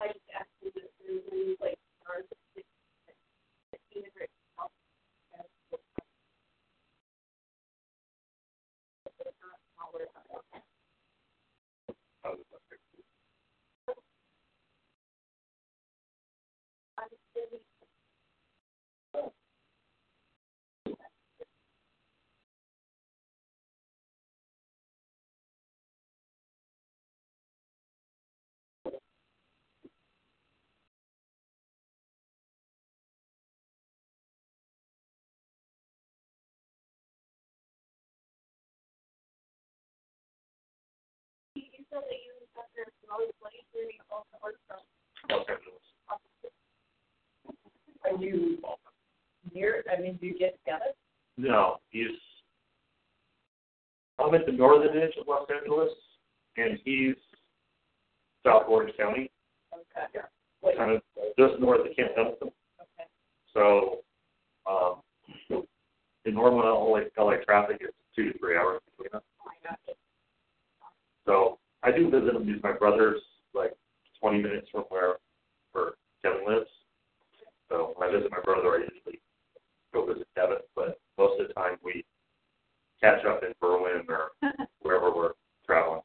[0.00, 1.78] I just asked you to do the, like,
[2.08, 2.66] or the six,
[3.72, 4.72] sixteen or twelve.
[12.22, 13.04] How does that fix it?
[42.00, 44.80] Said that you have your most money through your own work from.
[45.28, 45.84] Los Angeles.
[48.04, 48.58] Are you
[49.54, 50.96] near, I mean, do you get together?
[51.36, 52.08] No, he's.
[54.18, 55.90] I'm at the northern edge of Los Angeles,
[56.56, 57.14] and he's
[58.44, 59.30] South Orange County,
[59.72, 60.26] Okay.
[60.62, 61.02] Wait, kind of
[61.38, 62.48] just north of Camp Pendleton.
[62.80, 63.08] okay.
[63.54, 64.00] So,
[64.66, 65.00] um,
[66.24, 69.22] in normal LA, LA traffic, it's two to three hours between us.
[69.86, 69.94] Oh.
[71.26, 72.46] So I do visit him.
[72.46, 73.20] He's my brother's
[73.54, 73.72] like
[74.20, 75.14] 20 minutes from where
[75.72, 75.92] where
[76.22, 76.68] Kevin lives.
[77.68, 79.20] So when I visit my brother, I usually
[79.94, 80.58] go visit Kevin.
[80.74, 82.04] But most of the time we
[83.00, 84.30] catch up in Berlin or
[84.82, 85.32] wherever we're
[85.64, 86.02] traveling.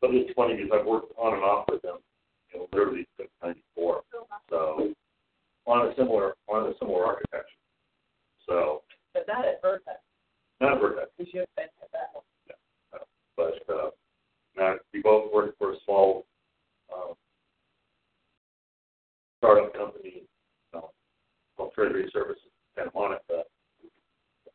[0.00, 1.96] But it's funny because I've worked on and off with him,
[2.52, 4.02] you know, literally since '94.
[4.48, 4.94] So
[5.66, 7.59] on a similar on a similar architecture.
[8.50, 8.82] So
[9.14, 10.02] But that at Vertex,
[10.60, 13.06] not at Vertex, because you have been to that.
[13.36, 13.90] but uh,
[14.56, 16.26] now we both work for a small
[16.92, 17.14] um,
[19.38, 20.24] startup company
[20.74, 20.80] uh,
[21.56, 22.42] called Treasury Services
[22.76, 23.44] in Santa Monica.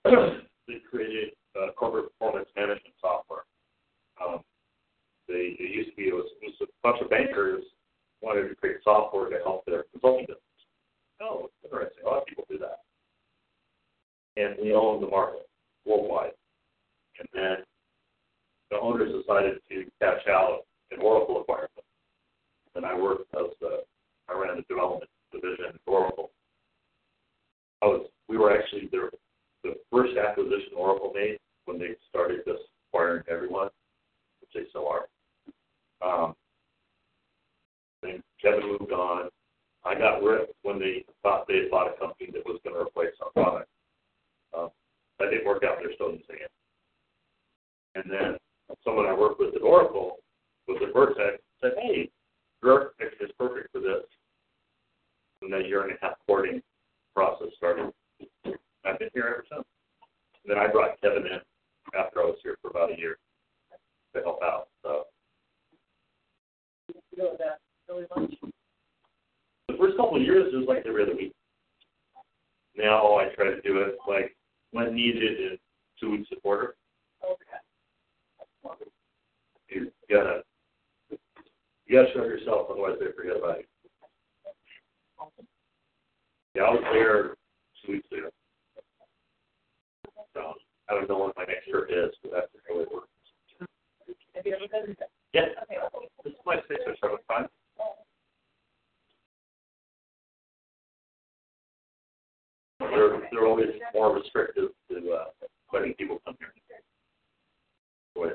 [0.68, 3.48] they created uh, corporate performance management software.
[4.22, 4.42] Um,
[5.30, 7.64] they it used to be it was, it was a bunch of bankers
[8.22, 10.42] wanted to create software to help their consulting business.
[11.22, 12.04] Oh, interesting.
[12.06, 12.85] A lot of people do that
[14.38, 15.48] and we own the market
[15.86, 16.32] worldwide.
[17.20, 17.58] And then
[18.72, 21.72] the owners decided to cash out an Oracle environment.
[22.76, 23.84] And I worked as the,
[24.30, 26.32] I ran the development division at Oracle.
[27.82, 29.10] I was, we were actually their,
[29.64, 33.70] the first acquisition Oracle made when they started just acquiring everyone,
[34.42, 35.06] which they still are.
[36.06, 36.36] Um,
[38.02, 39.30] then Kevin moved on.
[39.86, 43.14] I got ripped when they thought they bought a company that was going to replace
[43.24, 43.70] our product
[45.20, 45.78] didn't work out.
[45.82, 46.52] They're still using it.
[47.96, 48.38] And then
[48.84, 50.18] someone I worked with at Oracle
[50.68, 52.10] was at Vertex said, "Hey,
[52.62, 54.04] your architecture is perfect for this."
[55.42, 56.62] And that year and a half courting
[57.14, 57.94] process started.
[58.86, 59.66] I've been here ever since.
[60.44, 61.42] And then I brought Kevin in
[61.98, 63.18] after I was here for about a year
[64.14, 64.70] to help out.
[64.84, 65.08] So
[67.12, 67.60] You know that
[67.90, 68.36] really much.
[69.68, 71.34] the first couple of years it was like every other week.
[72.76, 74.36] Now I try to do it like
[74.76, 75.58] when needed in
[75.98, 76.76] two weeks a quarter.
[77.24, 78.84] Okay.
[79.70, 80.44] You gotta
[81.10, 81.18] you
[81.96, 83.66] gotta show yourself, otherwise they forget about you.
[86.56, 87.36] Yeah, I was there
[87.86, 88.30] two weeks ago.
[90.34, 90.54] So
[90.90, 93.08] I don't know what my next trip is, but that's the way it works.
[94.36, 94.96] Have you ever been?
[95.34, 96.08] Yeah, Okay.
[96.26, 97.48] this is my sixth or seventh time.
[102.80, 105.26] They're they're always more restrictive to uh,
[105.74, 106.54] letting people come here.
[108.16, 108.30] The way.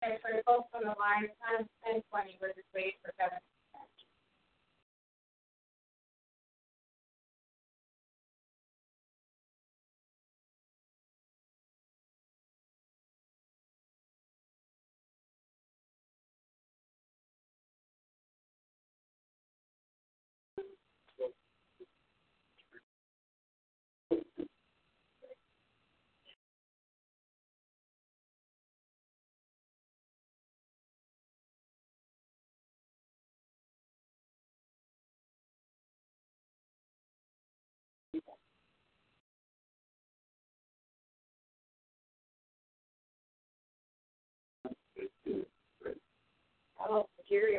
[0.01, 3.39] the folks on the line, time ten twenty, we're just waiting for Kevin.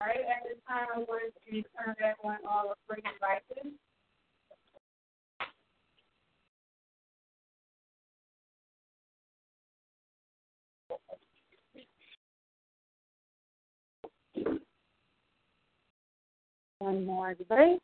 [0.02, 3.74] All right, at this time, I'm going to turn back on all of three devices.
[16.80, 17.80] One more device.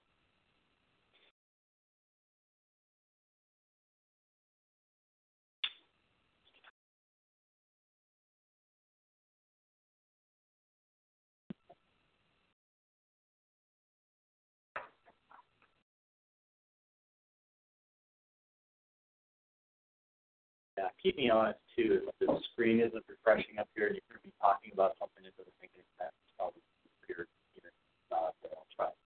[20.77, 22.07] Yeah, keep me honest too.
[22.19, 25.71] The screen isn't refreshing up here and you're be talking about something that doesn't make
[25.75, 26.61] any sense, it's probably.
[27.07, 27.71] Even
[28.11, 28.97] uh, but I'll try to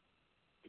[0.63, 0.68] be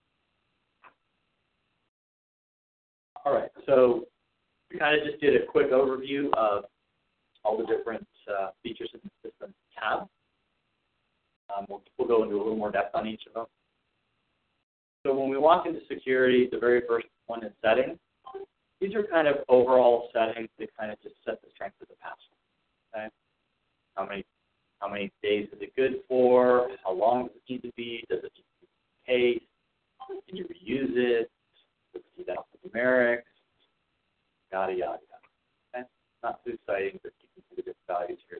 [3.23, 4.05] All right, so
[4.71, 6.65] we kind of just did a quick overview of
[7.43, 10.07] all the different uh, features in the system tab.
[11.55, 13.45] Um, we'll, we'll go into a little more depth on each of them.
[15.05, 17.97] So when we walk into security, the very first one is settings.
[18.79, 21.95] These are kind of overall settings that kind of just set the strength of the
[21.95, 22.37] password.
[22.95, 23.07] Okay,
[23.95, 24.25] how many
[24.79, 26.69] how many days is it good for?
[26.83, 28.03] How long does it need to be?
[28.09, 28.67] Does it need to be
[29.05, 29.41] paid?
[30.27, 31.31] Can you reuse it?
[31.93, 33.21] Does it need alphanumeric?
[34.51, 34.99] Yada yada yada.
[35.75, 35.87] Okay?
[36.23, 38.39] Not too exciting, but you can see the different values here.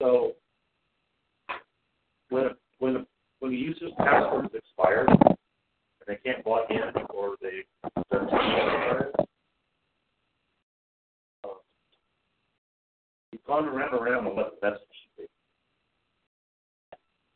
[0.00, 0.34] So
[2.30, 3.06] when a, when a,
[3.40, 5.36] when a user's password is expired and
[6.06, 7.64] they can't log in or they
[8.10, 9.08] their uh,
[13.46, 15.22] gone around and around on what the message should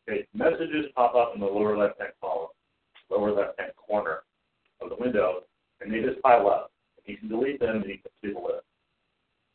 [0.06, 0.12] be.
[0.12, 2.48] Okay, messages pop up in the lower left hand column,
[3.12, 4.22] lower left hand corner
[4.80, 5.43] of the window,
[5.80, 6.70] and they just pile up.
[6.97, 8.64] And You can delete them and you can see the list.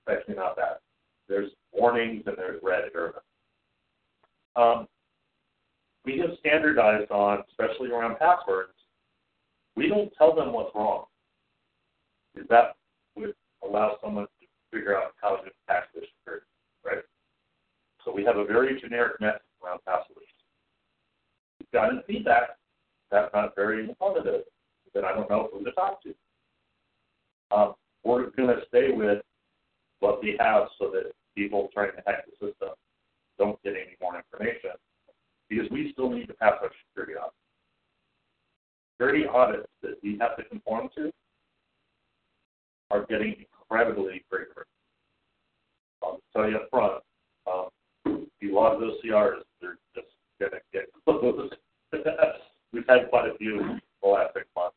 [0.06, 0.82] definitely not that.
[1.28, 3.22] There's warnings and there's red error.
[4.56, 4.88] Um,
[6.06, 8.72] we have standardized on, especially around passwords,
[9.76, 11.06] we don't tell them what's wrong.
[12.34, 12.76] Because that
[13.16, 16.46] would allow someone to figure out how to attack this security,
[16.86, 17.04] right?
[18.06, 20.22] So we have a very generic message around passwords.
[21.60, 22.58] We've gotten feedback
[23.12, 24.42] that's not very informative.
[24.94, 26.14] Then I don't know who to talk to.
[27.52, 27.74] Um,
[28.04, 29.22] we're going to stay with
[30.00, 32.70] what we have so that people trying to hack the system
[33.38, 34.72] don't get any more information
[35.50, 37.34] because we still need to pass our security audit.
[38.94, 41.12] Security audits that we have to conform to
[42.90, 43.36] are getting
[43.70, 44.68] incredibly rigorous.
[46.04, 47.04] I'll tell you up front,
[47.52, 47.70] um,
[48.06, 50.08] a lot of those CRs, they're just
[50.40, 51.54] going to get closed.
[52.74, 54.76] We've had quite a few the last six months.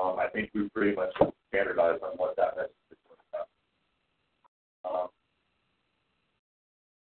[0.00, 1.10] Um, I think we've pretty much
[1.48, 2.96] standardized on what that message is
[3.32, 3.48] about.
[4.84, 5.08] Um,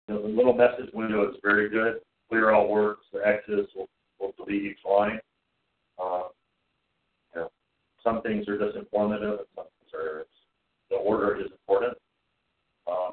[0.08, 2.00] the little message window is very good.
[2.28, 3.06] Clear all works.
[3.12, 3.88] The X's will,
[4.18, 5.18] will delete each line.
[6.00, 6.28] Um,
[7.34, 7.50] you know,
[8.02, 10.24] some things are just informative, and some things are
[10.90, 11.96] the order is important.
[12.86, 13.12] Um,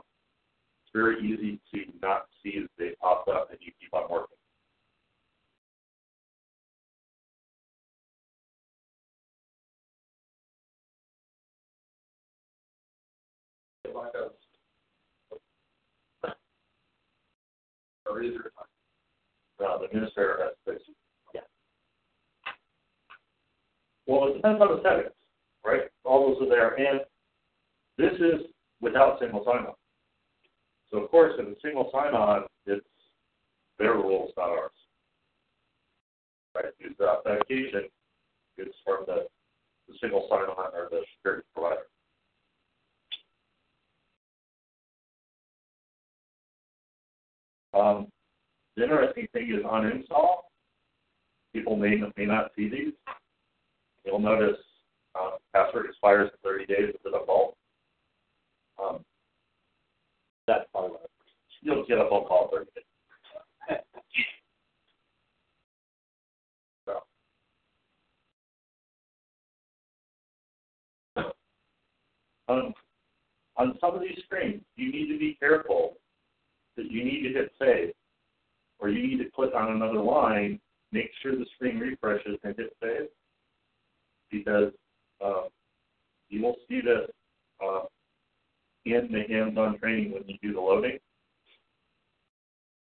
[0.84, 4.37] it's very easy to not see that they pop up and you keep on working.
[13.98, 14.32] Like us.
[18.06, 18.22] Or?
[19.60, 20.82] Uh, the administrator has to.
[21.34, 21.42] Yeah.
[24.06, 25.14] Well, it depends on the settings,
[25.66, 25.82] right?
[26.06, 27.02] All those are there, and
[27.98, 28.48] this is
[28.82, 29.74] without single sign-on.
[30.92, 32.86] So of course, in a single sign-on, it's
[33.78, 34.72] their rules, not ours.
[36.56, 36.66] Right?
[36.78, 37.90] Because the authentication
[38.58, 39.28] is from the,
[39.88, 41.88] the single sign-on or the security provider.
[47.78, 48.08] Um,
[48.76, 50.52] the interesting thing is on install,
[51.54, 52.94] people may may not see these.
[54.06, 54.58] You'll notice
[55.20, 57.56] um, password expires in 30 days as the default.
[58.82, 59.00] Um,
[60.48, 61.10] that's probably what
[61.62, 62.84] you'll get a phone call 30 days.
[66.86, 67.02] so.
[72.48, 72.74] Um,
[73.58, 75.98] on some of these screens, you need to be careful
[76.78, 77.94] that you need to hit save,
[78.80, 80.60] or you need to click on another line,
[80.92, 83.08] make sure the screen refreshes and hit save,
[84.32, 84.72] because
[85.24, 85.44] uh,
[86.30, 87.10] you will see this
[87.64, 87.82] uh,
[88.86, 90.98] in the hands-on training when you do the loading.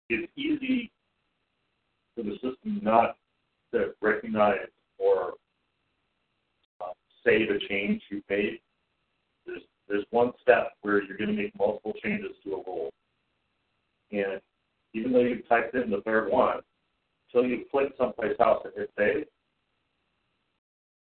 [0.09, 0.91] It's easy
[2.15, 3.15] for the system not
[3.73, 4.67] to recognize
[4.97, 5.33] or
[6.81, 6.93] uh,
[7.25, 8.59] save a change you made.
[9.45, 12.89] There's, there's one step where you're going to make multiple changes to a rule.
[14.11, 14.41] And
[14.93, 16.59] even though you typed in the third one,
[17.27, 19.25] until you click someplace else and hit save,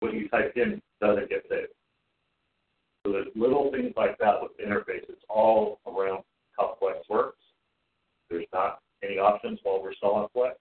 [0.01, 1.73] what you typed in doesn't get saved.
[3.05, 5.09] So there's little things like that with the interface.
[5.09, 6.23] It's all around
[6.59, 7.39] how Flex works.
[8.29, 10.57] There's not any options while we're still on Flex.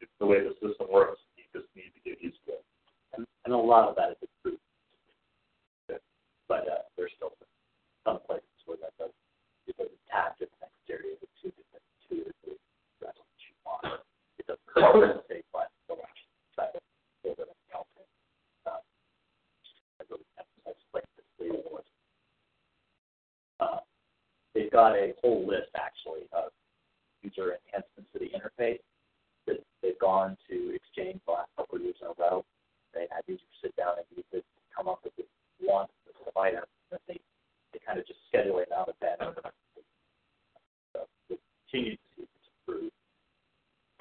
[0.00, 1.20] It's the way the system works.
[1.36, 2.64] You just need to get used to it.
[3.14, 4.58] And, and a lot of that is improved.
[6.48, 7.32] But uh, there's still
[8.04, 9.12] some places where that does
[9.66, 12.58] it doesn't tap to the next area two different two or three
[13.00, 14.02] that's what you want.
[14.48, 16.22] It doesn't say but the last
[16.56, 16.82] side of
[17.24, 18.06] it doesn't help it.
[18.66, 18.82] Uh,
[20.00, 21.82] I really emphasize like this way more.
[23.60, 23.78] Uh,
[24.54, 26.50] they've got a whole list actually of
[27.22, 28.82] user enhancements to the interface
[29.46, 32.44] that they've gone to Exchange the last couple of years in a row.
[32.94, 34.44] They had users sit down and use it,
[34.74, 35.26] come up with this
[35.62, 35.90] list
[36.26, 37.18] of items, and they
[37.72, 39.16] they kind of just schedule it out of bed.
[40.92, 41.38] So we
[41.70, 42.92] continue to see this improve,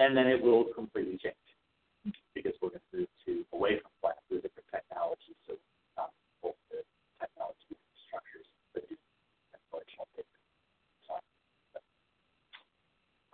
[0.01, 1.37] and then it will completely change
[2.33, 5.37] because we're going to move to away from flat to different technologies.
[5.45, 5.53] So
[5.95, 6.09] not
[6.41, 6.81] both the
[7.21, 7.77] technology
[8.09, 8.97] structures that do.
[11.05, 11.13] So,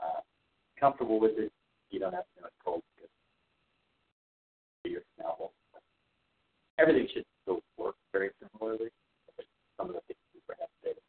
[0.03, 0.21] uh,
[0.79, 1.51] comfortable with it.
[1.89, 3.09] You don't have to know it's cold because
[4.83, 5.49] years from now,
[6.79, 8.91] everything should still work very similarly.
[9.37, 9.45] But
[9.79, 10.99] some of the things we up today,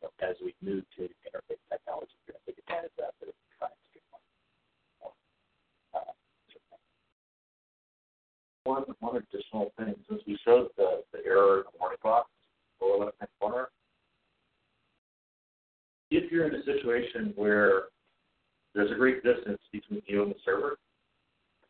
[0.00, 3.28] so as we move to interface technology, we're going to take advantage of that, but
[3.28, 4.26] it's trying to streamline
[5.02, 5.14] more.
[5.94, 6.14] Uh,
[8.66, 12.28] One one additional thing, since we showed the, the error in the warning box,
[12.82, 13.68] lower left hand corner,
[16.10, 17.84] if you're in a situation where
[18.74, 20.78] there's a great distance between you and the server,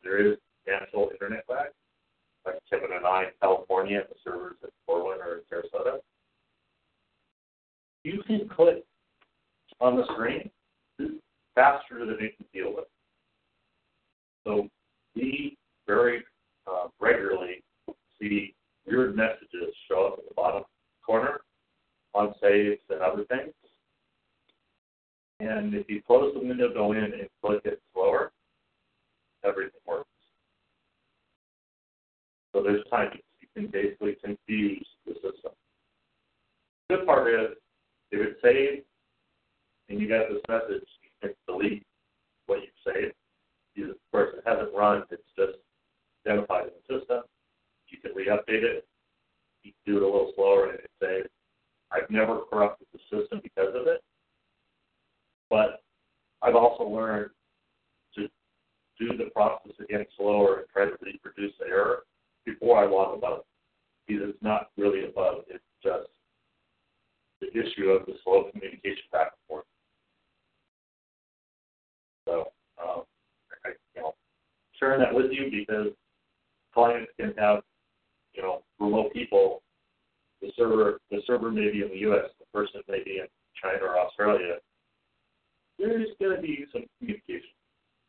[0.03, 1.69] there is natural internet lag,
[2.47, 5.99] like Kevin and I in California, the servers in Portland or in Sarasota.
[8.05, 8.87] 15 clicks
[9.83, 10.49] on the screen
[11.55, 12.87] faster than you can deal with.
[14.45, 14.69] So
[15.15, 16.25] be very
[16.67, 17.63] uh, regularly
[18.21, 18.55] see
[18.87, 20.63] weird messages show up at the bottom
[21.05, 21.41] corner
[22.15, 23.53] on saves and other things.
[25.41, 28.33] And if you close the window, go in and click it slower,
[29.45, 30.09] everything works.
[32.53, 35.53] So there's times you can basically confuse the system.
[36.89, 37.57] The good part is,
[38.13, 38.85] if it's saved
[39.89, 41.85] and you got this message, you can delete
[42.47, 43.15] what you've saved.
[43.75, 45.59] You, of course, it hasn't run, it's just
[46.27, 47.23] identified in the system.
[47.89, 48.87] You can re-update it.
[49.63, 51.29] You can do it a little slower and saves.
[51.93, 54.03] I've never corrupted the system because of it.
[55.49, 55.83] But
[56.43, 57.31] I've also learned
[58.17, 58.29] to
[58.99, 62.05] do the process again slower and try to reproduce the error
[62.45, 63.41] before I log a bug.
[64.07, 66.07] Because it's not really a bug, it's just
[67.41, 69.65] the issue of the slow communication back and forth.
[72.25, 73.03] So, um,
[73.65, 74.15] I, you know,
[74.79, 75.93] sharing that with you because
[76.77, 77.63] clients can have,
[78.35, 79.63] you know, remote people.
[80.43, 83.27] The server, the server may be in the U.S., the person may be in
[83.61, 84.57] China or Australia.
[85.79, 87.57] There's going to be some communication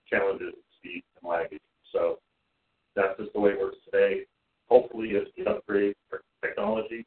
[0.10, 1.58] challenges, speed, and lag.
[1.94, 2.20] So
[2.96, 4.24] that's just the way it works today.
[4.68, 7.06] Hopefully, as we upgrade our technology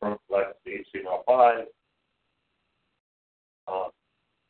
[0.00, 1.62] from Flex to HTML5,
[3.68, 3.90] um,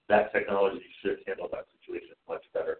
[0.08, 2.78] that technology should handle that situation much better.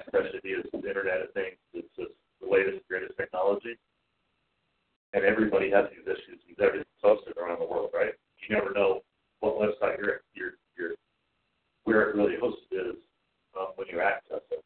[0.00, 3.76] Especially because the Internet of Things is just the latest, greatest technology.
[5.12, 8.12] And everybody has these issues because everything's posted around the world, right?
[8.48, 9.02] You never know
[9.40, 10.94] what website you're, you're, you're
[11.84, 12.96] where it really hosted is
[13.58, 14.62] um, when you access it.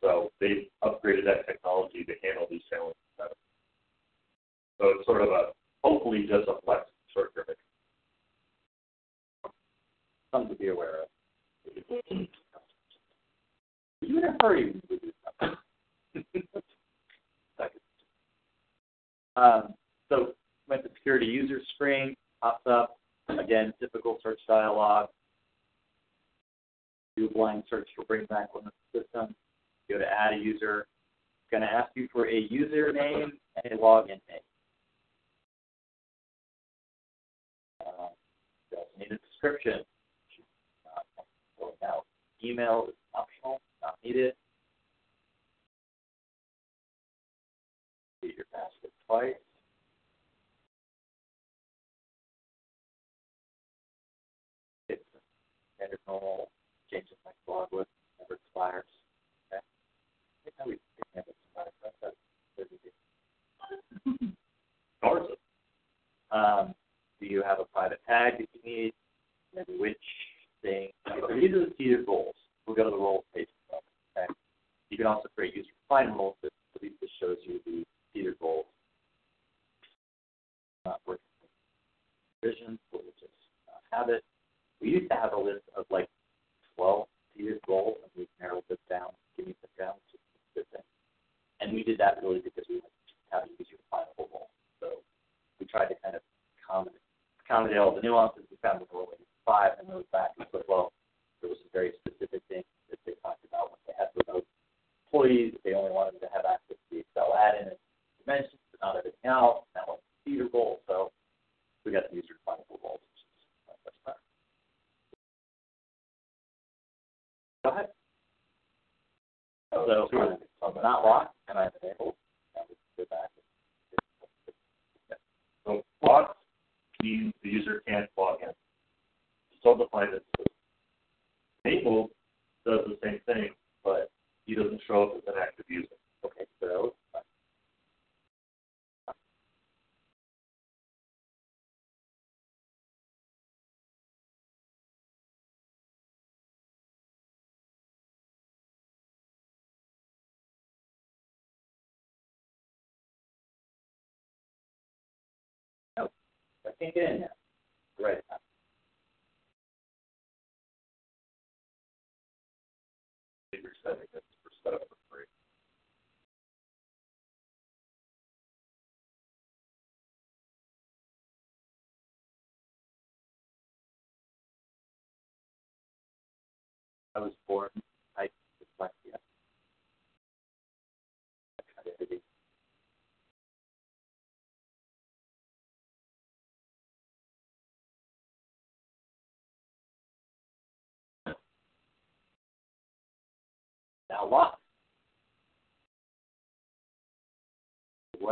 [0.00, 3.34] So they've upgraded that technology to handle these challenges better.
[4.78, 5.52] So it's sort of a,
[5.82, 7.44] hopefully just a flex short term
[10.32, 11.08] Something to be aware of.
[14.02, 15.12] Are you in a hurry with this
[16.50, 16.62] stuff?
[19.36, 19.74] Um,
[20.08, 20.34] so
[20.68, 22.98] went to security user screen, pops up.
[23.28, 25.08] Again, typical search dialog.
[27.16, 29.34] Do blind search to bring back one of the system.
[29.88, 30.80] Go to add a user.
[30.80, 33.30] It's going to ask you for a username
[33.62, 34.40] and a login name.
[37.80, 38.08] Uh,
[38.98, 39.80] need a description.
[40.86, 42.00] Uh,
[42.44, 44.34] email is optional, not needed.
[48.22, 49.34] Repeat your password twice.
[54.88, 55.02] It's
[55.76, 56.50] standard normal.
[56.90, 57.88] Change the next log list
[58.20, 58.84] never expires.
[59.52, 59.60] Okay.
[60.46, 61.72] It never expires.
[61.82, 62.14] That's
[62.56, 62.78] that's busy.
[65.02, 65.34] Awesome.
[66.30, 66.74] Um,
[67.20, 68.92] do you have a private tag that you need?
[69.78, 69.98] Which
[70.62, 70.90] thing?
[71.06, 72.31] These are the seeded roles.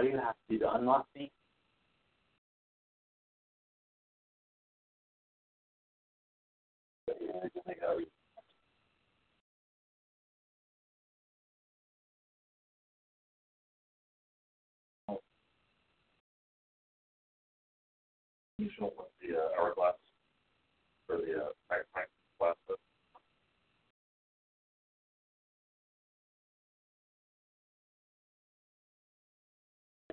[0.00, 1.30] What do you have to do to unlock me?
[18.56, 19.96] Usual with the uh, hourglass
[21.06, 22.08] for the uh, backpack
[22.38, 22.56] glass.